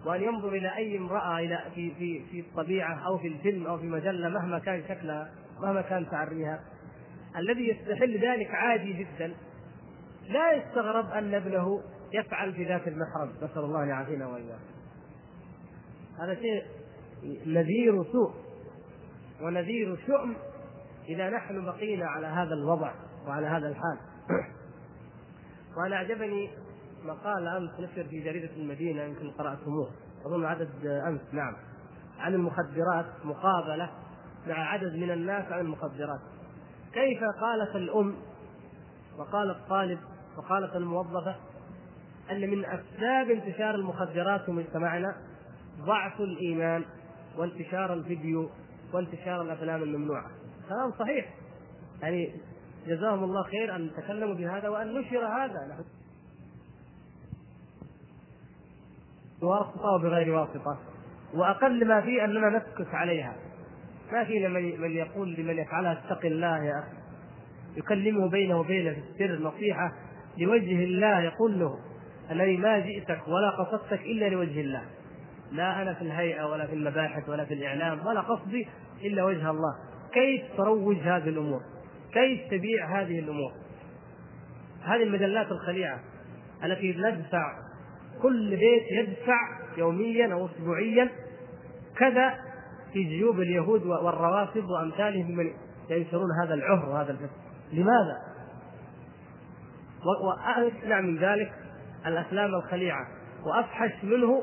[0.06, 3.86] وأن ينظر إلى أي امرأة إلى في في في الطبيعة أو في الفيلم أو في
[3.86, 5.30] مجلة مهما كان شكلها
[5.60, 6.60] مهما كان تعريها
[7.36, 9.34] الذي يستحل ذلك عادي جدا.
[10.28, 11.82] لا يستغرب أن ابنه
[12.12, 13.32] يفعل في ذات المحرم.
[13.42, 14.58] نسأل الله ان يعافينا واياه
[16.20, 16.62] هذا شيء
[17.46, 18.34] نذير سوء
[19.42, 20.36] ونذير شؤم
[21.08, 22.92] إذا نحن بقينا على هذا الوضع
[23.26, 23.98] وعلى هذا الحال.
[25.76, 26.50] وأنا أعجبني
[27.04, 29.90] مقال امس نشر في جريدة المدينة يمكن قرأتموه.
[30.26, 31.56] أظن عدد امس نعم.
[32.18, 33.90] عن المخدرات مقابلة
[34.46, 36.20] مع عدد من الناس عن المخدرات.
[36.92, 38.16] كيف قالت الأم
[39.18, 39.98] وقال الطالب
[40.36, 41.36] وقالت الموظفة
[42.30, 45.16] أن من أسباب انتشار المخدرات في مجتمعنا
[45.80, 46.84] ضعف الإيمان
[47.38, 48.50] وانتشار الفيديو
[48.92, 50.30] وانتشار الأفلام الممنوعة؟
[50.68, 51.34] كلام صحيح.
[52.02, 52.40] يعني
[52.86, 55.84] جزاهم الله خير أن تكلموا بهذا وأن نشر هذا.
[59.40, 60.78] بواسطة وبغير واسطة.
[61.34, 63.36] وأقل ما فيه أننا نسكت عليها.
[64.12, 66.96] ما فينا من من يقول لمن يفعلها اتق الله يا أخي.
[67.76, 69.92] يكلمه بينه وبينه في السر نصيحة
[70.38, 71.78] لوجه الله يقول له
[72.30, 74.82] أنني ما جئتك ولا قصدتك إلا لوجه الله.
[75.52, 78.68] لا أنا في الهيئة ولا في المباحث ولا في الإعلام ولا قصدي
[79.04, 79.74] إلا وجه الله.
[80.12, 81.60] كيف تروج هذه الأمور؟
[82.16, 83.52] كيف تبيع هذه الأمور؟
[84.82, 86.00] هذه المجلات الخليعة
[86.64, 87.52] التي ندفع
[88.22, 89.38] كل بيت يدفع
[89.76, 91.10] يوميا أو أسبوعيا
[91.96, 92.34] كذا
[92.92, 95.50] في جيوب اليهود والروافض وأمثالهم من
[95.90, 97.36] ينشرون هذا العهر وهذا الفسق.
[97.72, 98.16] لماذا؟
[100.24, 101.52] وأسمع من ذلك
[102.06, 103.06] الأفلام الخليعة.
[103.46, 104.42] وأفحش منه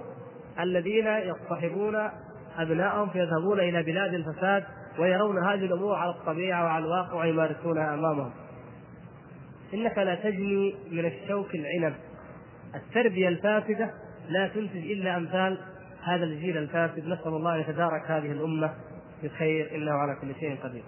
[0.59, 2.09] الذين يصطحبون
[2.57, 4.63] أبنائهم فيذهبون إلى بلاد الفساد
[4.99, 8.31] ويرون هذه الأمور على الطبيعة وعلى الواقع ويمارسونها أمامهم.
[9.73, 11.95] إنك لا تجني من الشوك العنب.
[12.75, 13.91] التربية الفاسدة
[14.29, 15.57] لا تنتج إلا أمثال
[16.03, 17.07] هذا الجيل الفاسد.
[17.07, 18.73] نسأل الله أن يتدارك هذه الأمة
[19.21, 20.83] بالخير إنه على كل شيء قدير.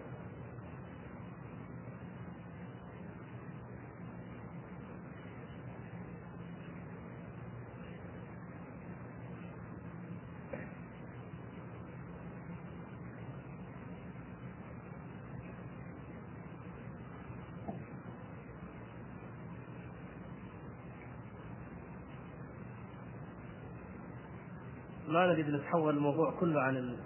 [25.15, 26.97] ما نريد نتحول الموضوع كله عن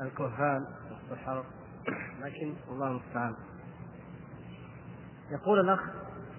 [0.00, 0.66] الكهان
[1.10, 1.44] والسحر
[2.22, 3.34] لكن الله المستعان
[5.30, 5.80] يقول الأخ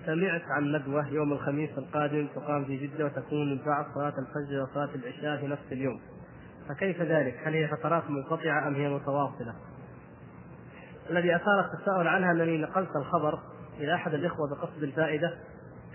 [0.06, 4.90] سمعت عن ندوة يوم الخميس القادم تقام في جدة وتكون من بعد صلاة الفجر وصلاة
[4.96, 6.00] العشاء في نفس اليوم
[6.70, 9.56] فكيف ذلك؟ هل هي فترات منقطعة أم هي متواصلة؟
[11.10, 13.40] الذي اثار التساؤل عنها أنني نقلت الخبر
[13.78, 15.34] إلى أحد الإخوة بقصد الفائدة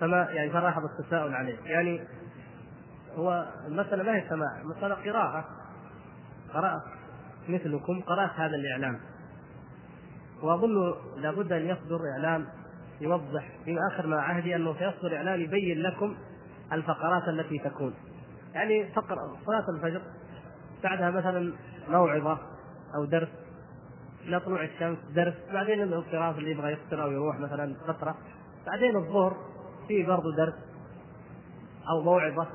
[0.01, 2.01] فما يعني فلاحظ التساؤل عليه يعني
[3.21, 5.45] هو المسألة ما هي سماع المسألة قراءة.
[6.55, 6.83] قرأت
[7.49, 9.01] مثلكم قرأت هذا الإعلام.
[10.43, 12.47] وأظن لابد أن يصدر إعلام
[13.01, 16.16] يوضح في آخر ما عهدي أنه سيصدر إعلام يبين لكم
[16.73, 17.95] الفقرات التي تكون.
[18.55, 20.03] يعني فقرة صلاة الفجر
[20.83, 21.53] بعدها مثلا
[21.89, 22.39] موعظة
[22.95, 23.29] أو درس
[24.25, 28.16] إلى طلوع الشمس درس بعدين الانصراف اللي يبغى يفطر أو يروح مثلا فترة
[28.66, 29.37] بعدين الظهر
[29.89, 30.55] في برضه درس
[31.91, 32.47] أو موعظة.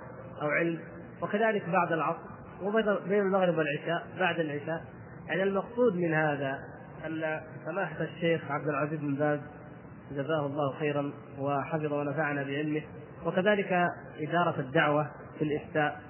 [0.41, 0.79] أو علم.
[1.21, 2.29] وكذلك بعد العصر
[2.61, 4.83] وبين المغرب والعشاء بعد العشاء.
[5.27, 6.59] يعني المقصود من هذا
[7.05, 9.39] أن سماحة الشيخ عبد العزيز بن باز
[10.11, 12.81] جزاه الله خيرا وحفظ ونفعنا بعلمه.
[13.25, 13.87] وكذلك
[14.19, 16.01] إدارة الدعوة في الإفتاء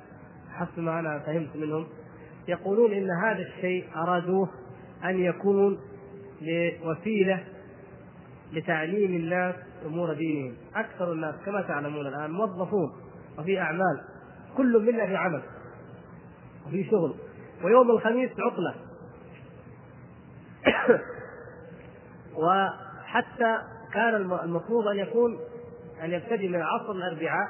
[0.54, 1.88] حسب ما أنا فهمت منهم.
[2.48, 4.50] يقولون إن هذا الشيء أرادوه
[5.04, 5.80] أن يكون
[6.42, 7.44] لوسيلة
[8.54, 9.56] لتعليم الناس
[9.86, 10.56] أمور دينهم.
[10.76, 12.92] أكثر الناس كما تعلمون الآن موظفون
[13.40, 14.02] وفي أعمال.
[14.58, 15.42] كل منا في عمل
[16.68, 17.16] وفي شغل.
[17.64, 18.76] ويوم الخميس عطلة.
[22.44, 23.58] وحتى
[23.94, 25.40] كان المفروض أن يكون
[26.04, 27.48] أن يبتدي من عصر الأربعاء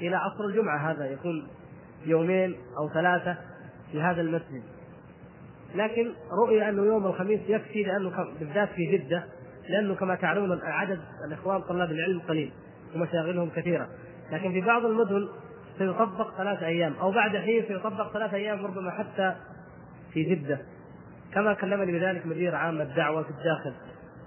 [0.00, 1.48] إلى عصر الجمعة هذا يكون
[2.06, 3.36] يومين أو ثلاثة
[3.92, 4.62] في هذا المسجد.
[5.74, 6.12] لكن
[6.44, 9.24] رؤي أنه يوم الخميس يكفي لأنه بالذات في جدة
[9.68, 12.52] لأنه كما تعلمون عدد الإخوان طلاب العلم قليل
[12.94, 13.88] ومشاغلهم كثيرة.
[14.32, 15.28] لكن في بعض المدن
[15.78, 19.34] سيطبق ثلاث أيام أو بعد حين سيطبق ثلاث أيام ربما حتى
[20.12, 20.58] في جده
[21.34, 23.74] كما كلمني بذلك مدير عام الدعوة في الداخل.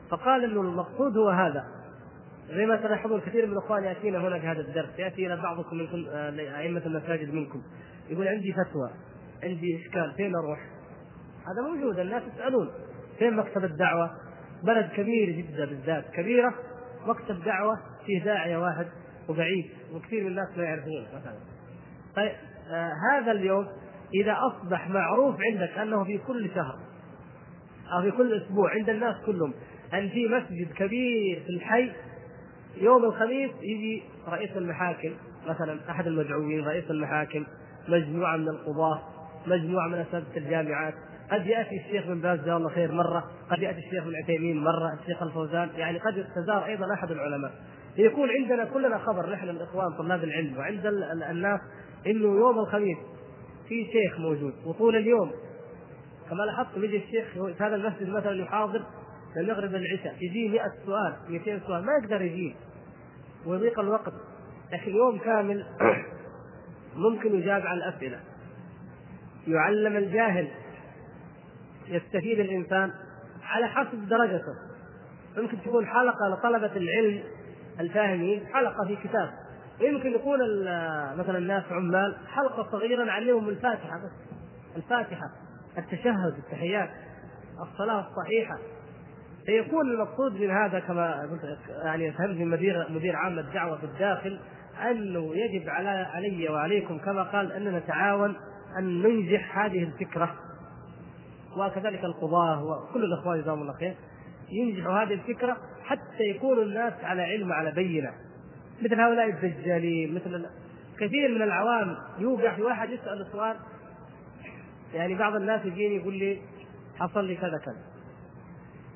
[0.09, 1.63] فقال إنه المقصود هو هذا.
[2.49, 4.99] زي ما تلاحظون كثير من الاخوان يأتينا هنا في هذا الدرس.
[4.99, 7.61] يأتي إلى بعضكم من آه، أئمة المساجد منكم.
[8.09, 8.91] يقول عندي فتوى
[9.43, 10.59] عندي إشكال فين أروح؟
[11.39, 12.69] هذا موجود الناس يسألون.
[13.19, 14.11] فين مكتب الدعوة؟
[14.63, 16.53] بلد كبير جدا بالذات كبيرة
[17.05, 18.87] مكتب دعوة فيه داعية واحد.
[19.29, 21.37] وبعيد وكثير من الناس لا يعرفون مثلا.
[22.15, 22.31] طيب
[22.71, 23.67] آه هذا اليوم
[24.23, 26.75] إذا أصبح معروف عندك أنه في كل شهر
[27.93, 29.53] أو في كل أسبوع عند الناس كلهم
[29.93, 31.91] أن في مسجد كبير في الحي
[32.77, 35.11] يوم الخميس يجي رئيس المحاكم
[35.47, 37.45] مثلا أحد المدعوين رئيس المحاكم
[37.87, 39.01] مجموعة من القضاة
[39.47, 40.93] مجموعة من أساتذة الجامعات.
[41.31, 44.99] قد يأتي الشيخ بن باز جزاه الله خير مرة، قد يأتي الشيخ ابن عثيمين مرة،
[45.01, 47.51] الشيخ الفوزان، يعني قد يستزار أيضا أحد العلماء.
[47.97, 50.85] يكون عندنا كلنا خبر نحن الإخوان طلاب العلم وعند
[51.29, 51.59] الناس
[52.07, 52.97] إنه يوم الخميس
[53.67, 55.31] في شيخ موجود وطول اليوم.
[56.29, 58.83] كما لاحظتم يجي الشيخ في هذا المسجد مثلا يحاضر
[59.37, 62.55] المغرب للعشاء يجي 100 سؤال 200 سؤال ما يقدر يجيب
[63.45, 64.13] ويضيق الوقت.
[64.73, 65.65] لكن يوم كامل
[67.09, 68.19] ممكن يجاب على الأسئلة.
[69.47, 70.47] يعلم الجاهل
[71.87, 72.91] يستفيد الإنسان
[73.43, 74.55] على حسب درجته.
[75.37, 77.23] يمكن تكون حلقة لطلبة العلم
[77.79, 79.29] الفاهمين حلقة في كتاب.
[79.81, 80.39] ويمكن يكون
[81.17, 84.37] مثلا الناس عمال حلقة صغيرة نعلمهم الفاتحة بس.
[84.77, 85.31] الفاتحة
[85.77, 86.89] التشهد التحيات
[87.71, 88.57] الصلاة الصحيحة.
[89.45, 91.29] فيكون المقصود من هذا كما
[91.83, 94.39] يعني فهمت من مدير مدير عام الدعوة في الداخل
[94.91, 98.35] أنه يجب على علي وعليكم كما قال ان نتعاون
[98.79, 100.35] أن ننجح هذه الفكرة.
[101.57, 103.95] وكذلك القضاة وكل الاخوان جزاهم الله خير.
[104.49, 105.57] ينجحوا هذه الفكرة
[105.87, 108.11] حتى يكون الناس على علم وعلى بينة.
[108.81, 110.45] مثل هؤلاء الدجالين مثل
[110.99, 113.55] كثير من العوام يوقع في واحد يسأل سؤال
[114.93, 116.41] يعني بعض الناس يجيني يقول لي
[116.99, 117.81] حصل لي كذا كذا.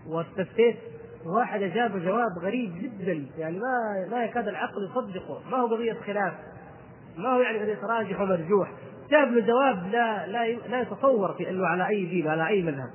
[0.08, 0.78] واستفتيت
[1.26, 3.26] واحد اجاب جواب غريب جدا.
[3.38, 5.42] يعني ما ما يكاد العقل يصدقه.
[5.52, 6.34] ما هو قضية خلاف.
[7.18, 8.72] ما هو يعني قضية راجح ومرجوح.
[9.12, 12.90] جاب له جواب لا لا لا يتصور في إنه على أي دين على أي مذهب.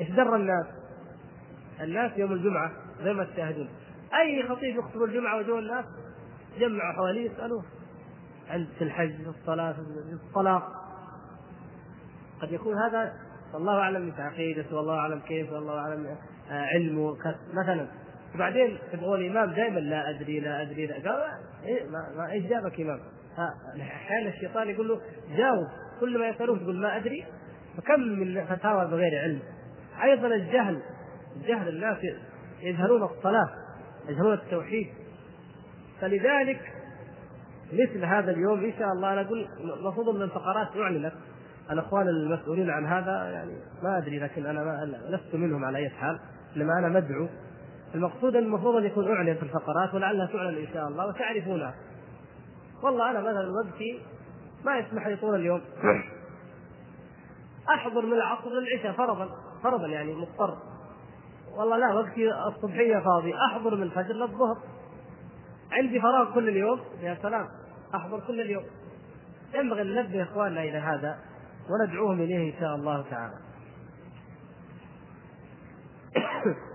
[0.00, 0.66] إيش در الناس؟
[1.80, 2.72] الناس يوم الجمعة
[3.02, 3.68] زي ما تشاهدون
[4.14, 5.84] أي خطيب يخطب الجمعة وجو الناس
[6.58, 7.64] جمعوا حواليه يسألوه
[8.50, 10.62] عن في الحج في الصلاة في الطلاق.
[12.42, 13.12] قد يكون هذا
[13.54, 16.06] والله أعلم في عقيدته والله أعلم كيف والله أعلم
[16.50, 17.16] آه، علمه.
[17.54, 17.86] مثلا
[18.34, 21.22] وبعدين تبغون الإمام دائما لا أدري لا أدري لا قال
[21.64, 23.00] إيه ما, ما إيش جابك إمام؟
[23.80, 25.00] أحيانا الشيطان يقول له
[25.36, 25.66] جاوب
[26.00, 27.24] كل ما يسألوه تقول ما أدري.
[27.76, 29.40] فكم من فتاوى بغير علم؟
[30.02, 30.82] أيضا الجهل
[31.36, 31.98] الجهل الناس
[32.60, 33.48] يجهلون الصلاة
[34.08, 34.88] يجهلون التوحيد.
[36.00, 36.60] فلذلك
[37.72, 41.12] مثل هذا اليوم إن شاء الله أنا أقول المفروض ان الفقرات أعلنت.
[41.70, 43.52] الأخوان المسؤولين عن هذا يعني
[43.82, 46.18] ما أدري لكن أنا ما لست منهم على أي حال
[46.56, 47.28] انما أنا مدعو.
[47.94, 51.74] المقصود المفروض أن يكون أعلن في الفقرات ولعلها تعلن إن شاء الله وتعرفونها.
[52.82, 54.00] والله أنا مثلا وقتي
[54.64, 55.60] ما يسمح لي طول اليوم.
[57.74, 59.28] أحضر من العصر للعشاء فرضا
[59.62, 60.56] فرضا يعني مضطر.
[61.58, 64.58] والله لا وقتي الصبحية فاضي أحضر من الفجر للظهر.
[65.72, 66.80] عندي فراغ كل اليوم.
[67.00, 67.48] يا سلام.
[67.94, 68.64] أحضر كل اليوم.
[69.54, 71.18] ينبغي أن ننبه إخواننا إلى هذا
[71.70, 73.34] وندعوهم إليه إن شاء الله تعالى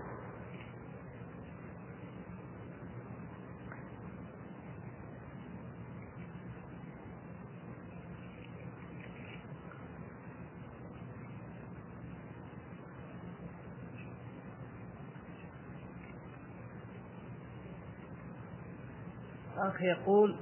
[19.58, 20.36] اخ يقول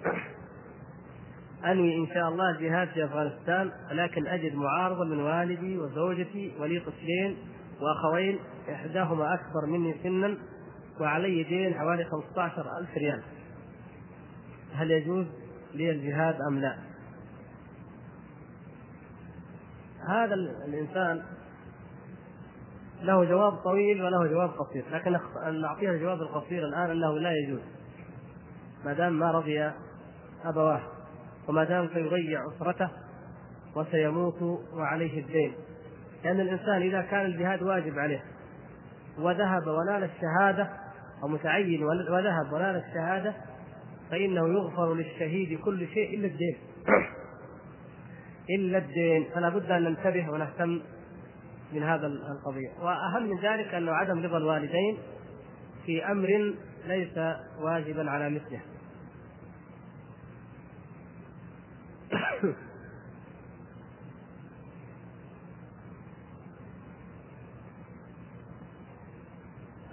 [1.64, 7.36] أنوي إن شاء الله الجهاد في أفغانستان ولكن أجد معارضة من والدي وزوجتي ولي طفلين
[7.80, 8.38] وأخوين
[8.72, 10.38] إحداهما أكبر مني سنا
[11.00, 13.22] وعلي دين حوالي 15 ألف ريال.
[14.74, 15.26] هل يجوز
[15.74, 16.78] لي الجهاد أم لا؟
[20.08, 20.34] هذا
[20.68, 21.22] الإنسان
[23.02, 25.18] له جواب طويل وله جواب قصير لكن
[25.60, 27.60] نعطيه الجواب القصير الآن أنه لا يجوز.
[28.84, 29.70] ما دام ما رضي
[30.44, 30.80] أبواه
[31.48, 32.90] وما دام سيضيع أسرته
[33.76, 34.42] وسيموت
[34.74, 35.52] وعليه الدين.
[36.24, 38.22] لأن الإنسان إذا كان الجهاد واجب عليه
[39.18, 40.68] وذهب ونال الشهادة
[41.22, 43.34] أو متعين وذهب ونال الشهادة
[44.10, 46.56] فإنه يغفر للشهيد كل شيء إلا الدين.
[48.58, 49.26] إلا الدين.
[49.34, 50.80] فلا بد أن ننتبه ونهتم
[51.72, 52.70] من هذا القضية.
[52.82, 54.98] وأهم من ذلك أنه عدم رضا الوالدين
[55.86, 56.54] في أمر
[56.86, 57.18] ليس
[57.58, 58.60] واجبا على مثله.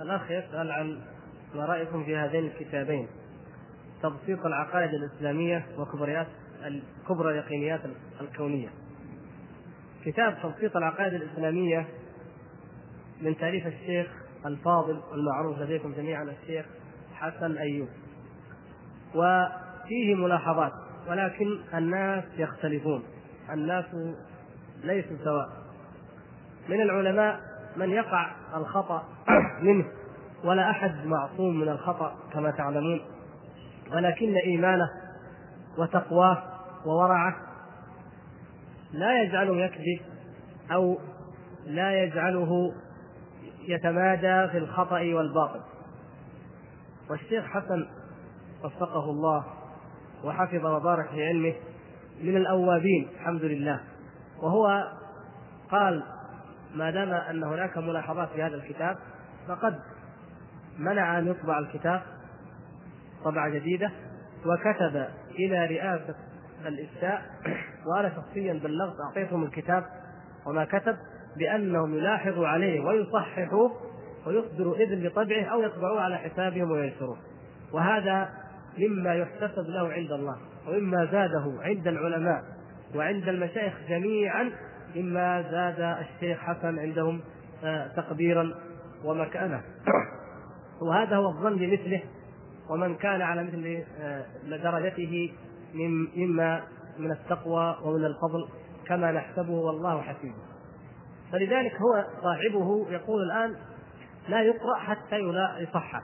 [0.02, 1.02] الأخ يسأل عن
[1.56, 3.08] ما رأيكم في هذين الكتابين
[4.04, 6.28] تبسيط العقائد الإسلامية وكبريات
[7.08, 7.82] كبرى اليقينيات
[8.22, 8.70] الكونية.
[10.06, 11.88] كتاب تبسيط العقائد الإسلامية
[13.22, 14.08] من تأليف الشيخ
[14.46, 16.66] الفاضل المعروف لديكم جميعا الشيخ
[17.20, 17.88] حسن أيوب
[19.16, 20.72] وفيه ملاحظات
[21.10, 23.04] ولكن الناس يختلفون.
[23.54, 23.86] الناس
[24.84, 25.50] ليسوا سواء.
[26.70, 27.40] من العلماء
[27.78, 29.04] من يقع الخطأ
[29.66, 29.86] منه
[30.44, 33.02] ولا أحد معصوم من الخطأ كما تعلمون.
[33.94, 34.90] ولكن إيمانه
[35.78, 36.44] وتقواه
[36.86, 37.36] وورعه
[38.92, 40.00] لا يجعله يكذب
[40.72, 40.98] أو
[41.66, 42.74] لا يجعله
[43.68, 45.60] يتمادى في الخطأ والباطل.
[47.10, 47.88] والشيخ حسن
[48.64, 49.46] وفقه الله
[50.24, 51.54] وحفظ وبارك في علمه
[52.22, 53.80] من الأوابين الحمد لله.
[54.42, 54.88] وهو
[55.72, 56.04] قال
[56.76, 58.98] ما دام أن هناك ملاحظات في هذا الكتاب
[59.48, 59.80] فقد
[60.80, 62.02] منع أن يطبع الكتاب
[63.24, 63.92] طبعة جديدة
[64.46, 66.16] وكتب إلى رئاسة
[66.66, 67.22] الإفتاء
[67.86, 69.86] وأنا شخصيا بلغت أعطيتهم الكتاب
[70.46, 70.98] وما كتب
[71.38, 73.72] بأنهم يلاحظوا عليه ويصححوه
[74.30, 77.18] ويصدروا إذن بطبعه أو يطبعوه على حسابهم وينشروه.
[77.74, 78.30] وهذا
[78.78, 82.44] مما يحتسب له عند الله ومما زاده عند العلماء
[82.96, 84.52] وعند المشايخ جميعا
[84.96, 87.22] مما زاد الشيخ حسن عندهم
[87.64, 88.56] آه، تقديرا
[89.06, 89.62] ومكانة.
[90.82, 92.02] وهذا هو الظن بمثله
[92.70, 95.32] ومن كان على مثل آه، درجته
[96.16, 96.62] مما
[97.00, 98.48] من التقوى ومن الفضل
[98.86, 100.36] كما نحسبه والله حسيبه
[101.32, 103.56] فلذلك هو صاحبه يقول الآن
[104.30, 105.16] لا يقرأ حتى
[105.60, 106.02] يصحح.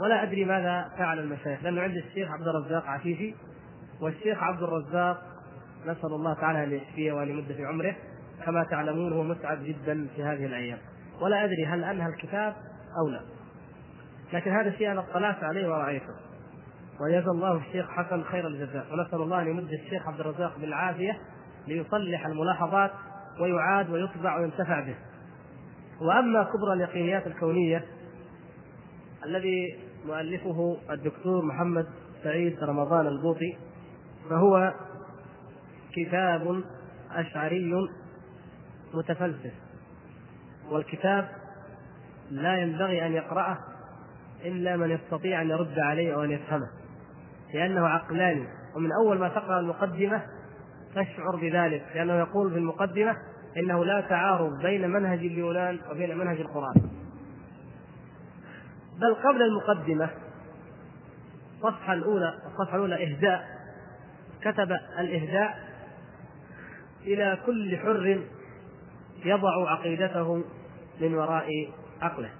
[0.00, 3.34] ولا أدري ماذا فعل المشايخ لأنه عندي الشيخ عبد الرزاق عفيفي
[4.00, 5.22] والشيخ عبد الرزاق
[5.86, 7.96] نسأل الله تعالى أن يشفيه وأن يمد في عمره
[8.44, 10.78] كما تعلمون هو متعب جدا في هذه الأيام.
[11.20, 12.54] ولا أدري هل أنهى الكتاب
[12.98, 13.20] أو لا.
[14.32, 16.14] لكن هذا الشيء أنا اطلعت عليه ورأيته.
[17.00, 18.86] وجزا الله الشيخ حسن خير الجزاء.
[18.92, 21.18] ونسأل الله أن يمد الشيخ عبد الرزاق بالعافية
[21.66, 22.90] ليصلح الملاحظات
[23.40, 24.96] ويعاد ويطبع وينتفع به.
[26.00, 27.84] وأما كبرى اليقينيات الكونية
[29.24, 31.86] الذي مؤلفه الدكتور محمد
[32.22, 33.56] سعيد رمضان البوطي
[34.30, 34.74] فهو
[35.92, 36.62] كتاب
[37.10, 37.72] أشعري
[38.94, 39.52] متفلسف
[40.70, 41.28] والكتاب
[42.30, 43.58] لا ينبغي أن يقرأه
[44.44, 46.68] إلا من يستطيع أن يرد عليه أو أن يفهمه
[47.54, 50.22] لأنه عقلاني ومن أول ما تقرأ المقدمة
[50.94, 53.16] تشعر بذلك لأنه يقول في المقدمة
[53.58, 56.74] إنه لا تعارض بين منهج اليونان وبين منهج القرآن.
[59.00, 60.10] بل قبل المقدمة
[61.56, 63.44] الصفحة الأولى الصفحة الأولى إهداء
[64.42, 65.58] كتب الإهداء
[67.04, 68.20] إلى كل حر
[69.24, 70.44] يضع عقيدته
[71.00, 71.48] من وراء
[72.02, 72.30] عقله.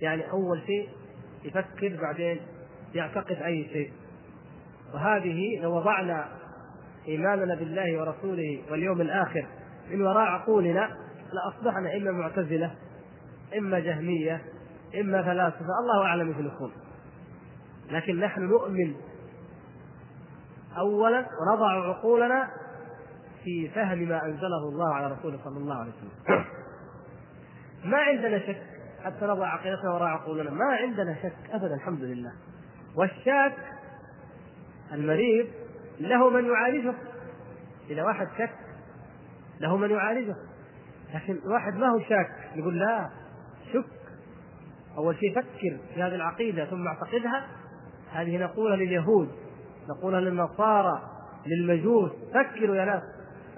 [0.00, 0.88] يعني أول شيء
[1.44, 2.40] يفكر بعدين
[2.94, 3.92] يعتقد أي شيء.
[4.94, 6.28] وهذه لو وضعنا
[7.08, 9.46] إيماننا بالله ورسوله واليوم الآخر
[9.92, 10.96] من وراء عقولنا
[11.32, 12.74] لأصبحنا إما معتزلة
[13.58, 14.42] إما جهمية
[15.00, 16.72] إما فلاسفة الله أعلم إيش نكون
[17.90, 18.94] لكن نحن نؤمن
[20.78, 22.50] أولا ونضع عقولنا
[23.44, 26.44] في فهم ما أنزله الله على رسوله صلى الله عليه وسلم.
[27.84, 28.62] ما عندنا شك
[29.04, 30.50] حتى نضع عقيدتنا وراء عقولنا.
[30.50, 32.32] ما عندنا شك أبدا الحمد لله.
[32.96, 33.54] والشاك
[34.92, 35.46] المريض
[36.00, 36.94] له من يعالجه.
[37.90, 38.61] إذا واحد شك
[39.62, 40.34] له من يعالجه.
[41.14, 43.10] لكن واحد ما هو شاك يقول لا
[43.72, 43.84] شك.
[44.98, 47.46] أول شيء فكر في هذه العقيدة ثم اعتقدها.
[48.12, 49.28] هذه نقولها لليهود
[49.88, 51.02] نقولها للنصارى
[51.46, 52.10] للمجوس.
[52.34, 53.02] فكروا يا ناس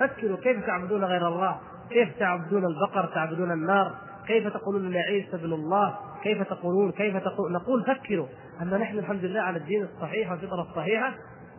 [0.00, 3.94] فكروا كيف تعبدون غير الله؟ كيف تعبدون البقر تعبدون النار؟
[4.26, 8.26] كيف تقولون إن عيسى ابن الله؟ كيف تقولون كيف تقول؟ نقول فكروا.
[8.62, 11.14] أما نحن الحمد لله على الدين الصحيح والفطرة الصحيحة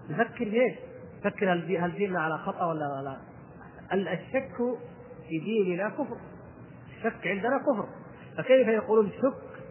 [0.09, 0.75] نفكر ليش؟
[1.25, 3.17] نفكر هل ديننا على خطأ ولا لا؟
[3.93, 4.55] الشك
[5.29, 6.17] في ديننا كفر.
[6.97, 7.87] الشك عندنا كفر.
[8.37, 9.61] فكيف يقولون شك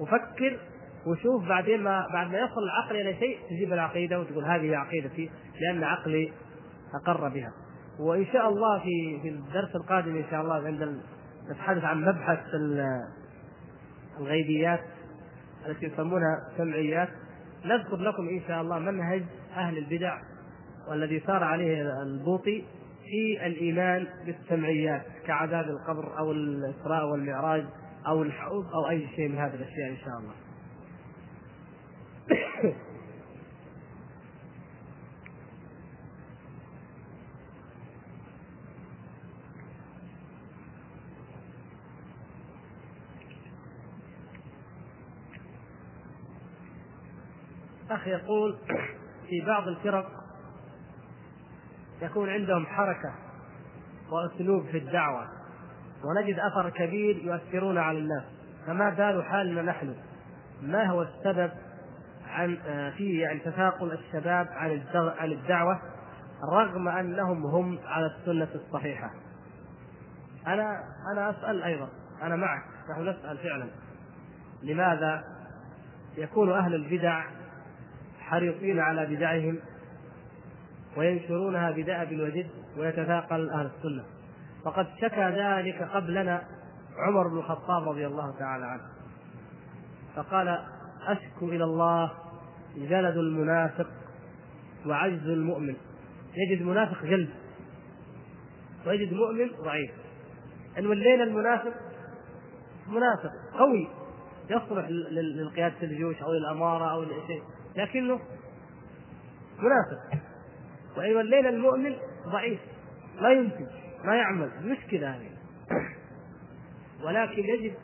[0.00, 0.58] وفكر
[1.06, 5.30] وشوف بعدين ما بعد ما يصل العقل إلى شيء تجيب العقيدة وتقول هذه عقيدتي
[5.60, 6.32] لأن عقلي
[7.02, 7.52] أقر بها.
[8.00, 11.00] وإن شاء الله في في الدرس القادم إن شاء الله عند
[11.50, 12.38] نتحدث عن مبحث
[14.20, 14.80] الغيبيات
[15.66, 17.08] التي يسمونها سمعيات.
[17.64, 19.22] نذكر لكم إن شاء الله منهج
[19.56, 20.18] أهل البدع
[20.88, 22.64] والذي سار عليه البوطي
[23.10, 27.64] في الإيمان بالسمعيات كعذاب القبر أو الإسراء والمعراج
[28.06, 30.34] أو الحوض أو أي شيء من هذه الأشياء إن شاء الله.
[47.90, 48.58] أخ يقول
[49.28, 50.19] في بعض الفرق
[52.02, 53.14] يكون عندهم حركة
[54.12, 55.26] وأسلوب في الدعوة.
[56.04, 58.24] ونجد أثر كبير يؤثرون على الناس.
[58.66, 59.94] فما بال حالنا نحن؟
[60.62, 61.50] ما هو السبب
[62.26, 65.80] عن آه، في يعني تثاقل الشباب عن عن الدعوة
[66.52, 69.10] رغم أنهم هم على السنة الصحيحة؟
[70.46, 70.80] أنا
[71.12, 71.88] أنا أسأل أيضا.
[72.22, 72.62] أنا معك.
[72.90, 73.66] نحن نسأل فعلا.
[74.62, 75.24] لماذا
[76.16, 77.24] يكون أهل البدع
[78.20, 79.58] حريصين على بدعهم؟
[80.96, 82.46] وينشرونها بدأب وجد
[82.78, 84.04] ويتثاقل أهل السنة.
[84.64, 86.42] فقد شكى ذلك قبلنا
[86.98, 88.82] عمر بن الخطاب رضي الله تعالى عنه.
[90.16, 90.58] فقال
[91.06, 92.10] أشكو إلى الله
[92.76, 93.86] جلد المنافق
[94.86, 95.74] وعجز المؤمن.
[96.36, 97.30] يجد منافق جلد
[98.86, 99.90] ويجد مؤمن ضعيف.
[100.78, 101.72] إن ولينا المنافق
[102.88, 103.88] منافق قوي
[104.50, 104.88] يصلح
[105.36, 107.42] لقيادة الجيوش أو للأمارة أو لشيء
[107.76, 108.20] لكنه
[109.58, 110.29] منافق.
[111.00, 111.96] وإن ولينا المؤمن
[112.26, 112.60] ضعيف
[113.20, 113.66] لا ينتج
[114.04, 114.50] ما يعمل.
[114.62, 115.30] مشكلة هذه.
[117.04, 117.74] ولكن يجب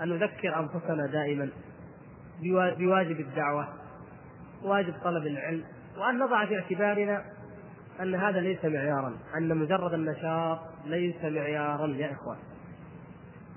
[0.00, 1.48] أن نذكر أنفسنا دائما
[2.78, 3.68] بواجب الدعوة
[4.62, 5.64] واجب طلب العلم
[5.98, 7.24] وأن نضع في اعتبارنا
[8.00, 12.38] أن هذا ليس معيارا أن مجرد النشاط ليس معيارا يا إخوان.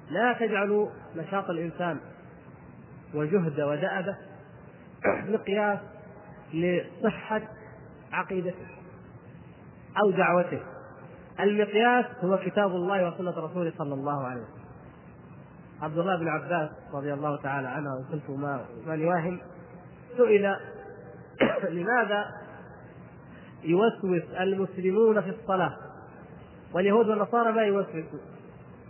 [0.10, 2.00] لا تجعلوا نشاط الإنسان
[3.14, 4.18] وجهده ودأبه
[5.34, 5.80] مقياس
[6.54, 7.42] لصحة
[8.12, 8.68] عقيدته
[10.04, 10.60] أو دعوته.
[11.40, 14.60] المقياس هو كتاب الله وسنة رسوله صلى الله عليه وسلم.
[15.82, 19.40] عبد الله بن عباس رضي الله تعالى عنه وكنت ما من يواهم
[20.18, 20.56] سئل
[21.76, 22.26] لماذا
[23.64, 25.78] يوسوس المسلمون في الصلاة؟
[26.74, 28.20] واليهود والنصارى ما يوسوسوا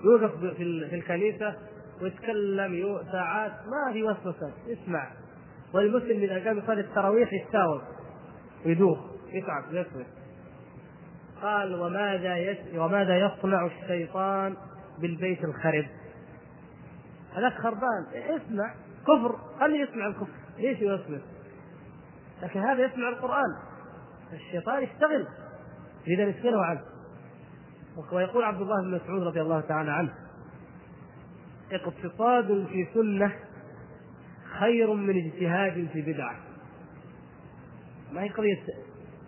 [0.04, 1.56] يوقف في الكنيسة
[2.02, 4.52] ويتكلم ساعات ما في وسوسة.
[4.68, 5.08] يسمع
[5.74, 7.82] والمسلم إذا قام يصلي التراويح يتساوم
[8.66, 9.00] ويدوخ
[9.34, 10.06] يتعب يسوس
[11.42, 12.58] قال وماذا يس...
[12.76, 14.56] وماذا يصنع الشيطان
[15.00, 15.86] بالبيت الخرب؟
[17.36, 18.06] هذاك خربان.
[18.14, 18.74] اسمع
[19.04, 19.40] كفر.
[19.60, 20.34] خليه يسمع الكفر.
[20.58, 21.22] ليش يوسوس
[22.42, 23.56] لكن هذا يسمع القرآن.
[24.34, 25.28] الشيطان يشتغل.
[26.08, 26.82] إذا يشغله عنه.
[28.12, 30.14] ويقول عبد الله بن مسعود رضي الله تعالى عنه
[31.72, 33.36] اقتصاد في سنة
[34.60, 36.36] خير من اجتهاد في بدعة.
[38.12, 38.64] ما هي قضية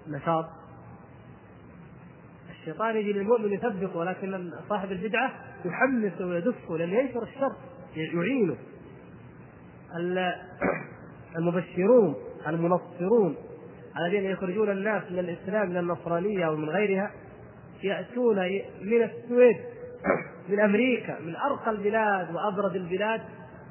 [0.07, 0.45] نشاط.
[2.49, 5.31] الشيطان يجي للمؤمن يثبط ولكن صاحب البدعة
[5.65, 7.55] يحمسه ويدفه لأنه ينشر الشر
[7.95, 8.57] يعينه.
[11.37, 12.15] المبشرون
[12.47, 13.35] المنصرون
[13.97, 17.11] الذين يخرجون الناس من الإسلام من النصرانية أو من غيرها
[17.83, 18.35] يأتون
[18.81, 19.57] من السويد
[20.49, 23.21] من أمريكا من أرقى البلاد وابرد البلاد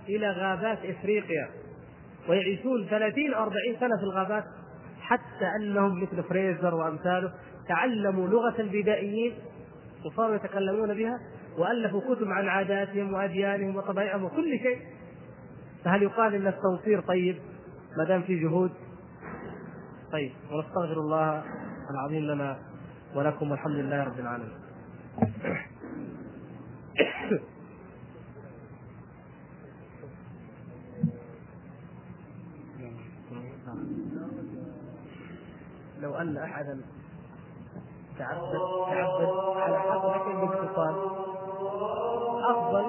[0.09, 1.49] إلى غابات إفريقيا.
[2.29, 4.45] ويعيشون 30 40 سنة في الغابات.
[5.11, 7.33] حتى أنهم مثل فريزر وأمثاله
[7.69, 9.35] تعلموا لغة البدائيين
[10.05, 11.21] وصاروا يتكلمون بها
[11.59, 14.79] وألفوا كتب عن عاداتهم وأديانهم وطبائعهم وكل شيء.
[15.85, 17.37] فهل يقال إن التنصير طيب؟
[17.99, 18.71] ما دام في جهود.
[20.13, 21.43] طيب ونستغفر الله
[21.91, 22.59] العظيم لنا
[23.15, 24.59] ولكم والحمد لله رب العالمين.
[36.21, 36.81] لو أن احدا
[38.19, 38.59] تعبد
[38.91, 40.95] تعبد على حسب باتصال
[42.45, 42.85] أفضل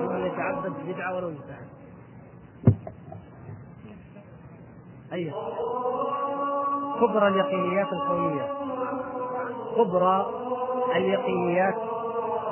[0.00, 1.68] من ان يتعبد بدعة ولو اجتهد
[5.12, 5.32] أي
[7.00, 8.48] كبرى اليقينيات الكونية.
[9.76, 10.26] كبرى
[10.96, 11.76] اليقينيات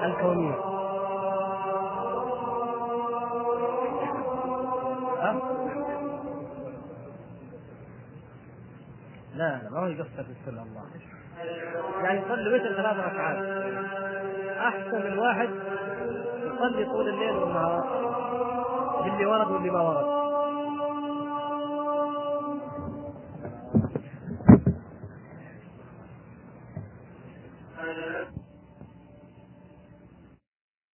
[0.02, 0.54] الكونية.
[5.20, 5.40] أه؟
[9.34, 9.69] لا لا.
[9.98, 10.84] يقصر في السنة الله.
[12.02, 13.36] يعني يصلي مثل ثلاث ركعات.
[14.58, 15.48] أحسن من واحد
[16.44, 17.84] يصلي طول الليل والنهار.
[19.04, 20.19] باللي ورد واللي ما ورد.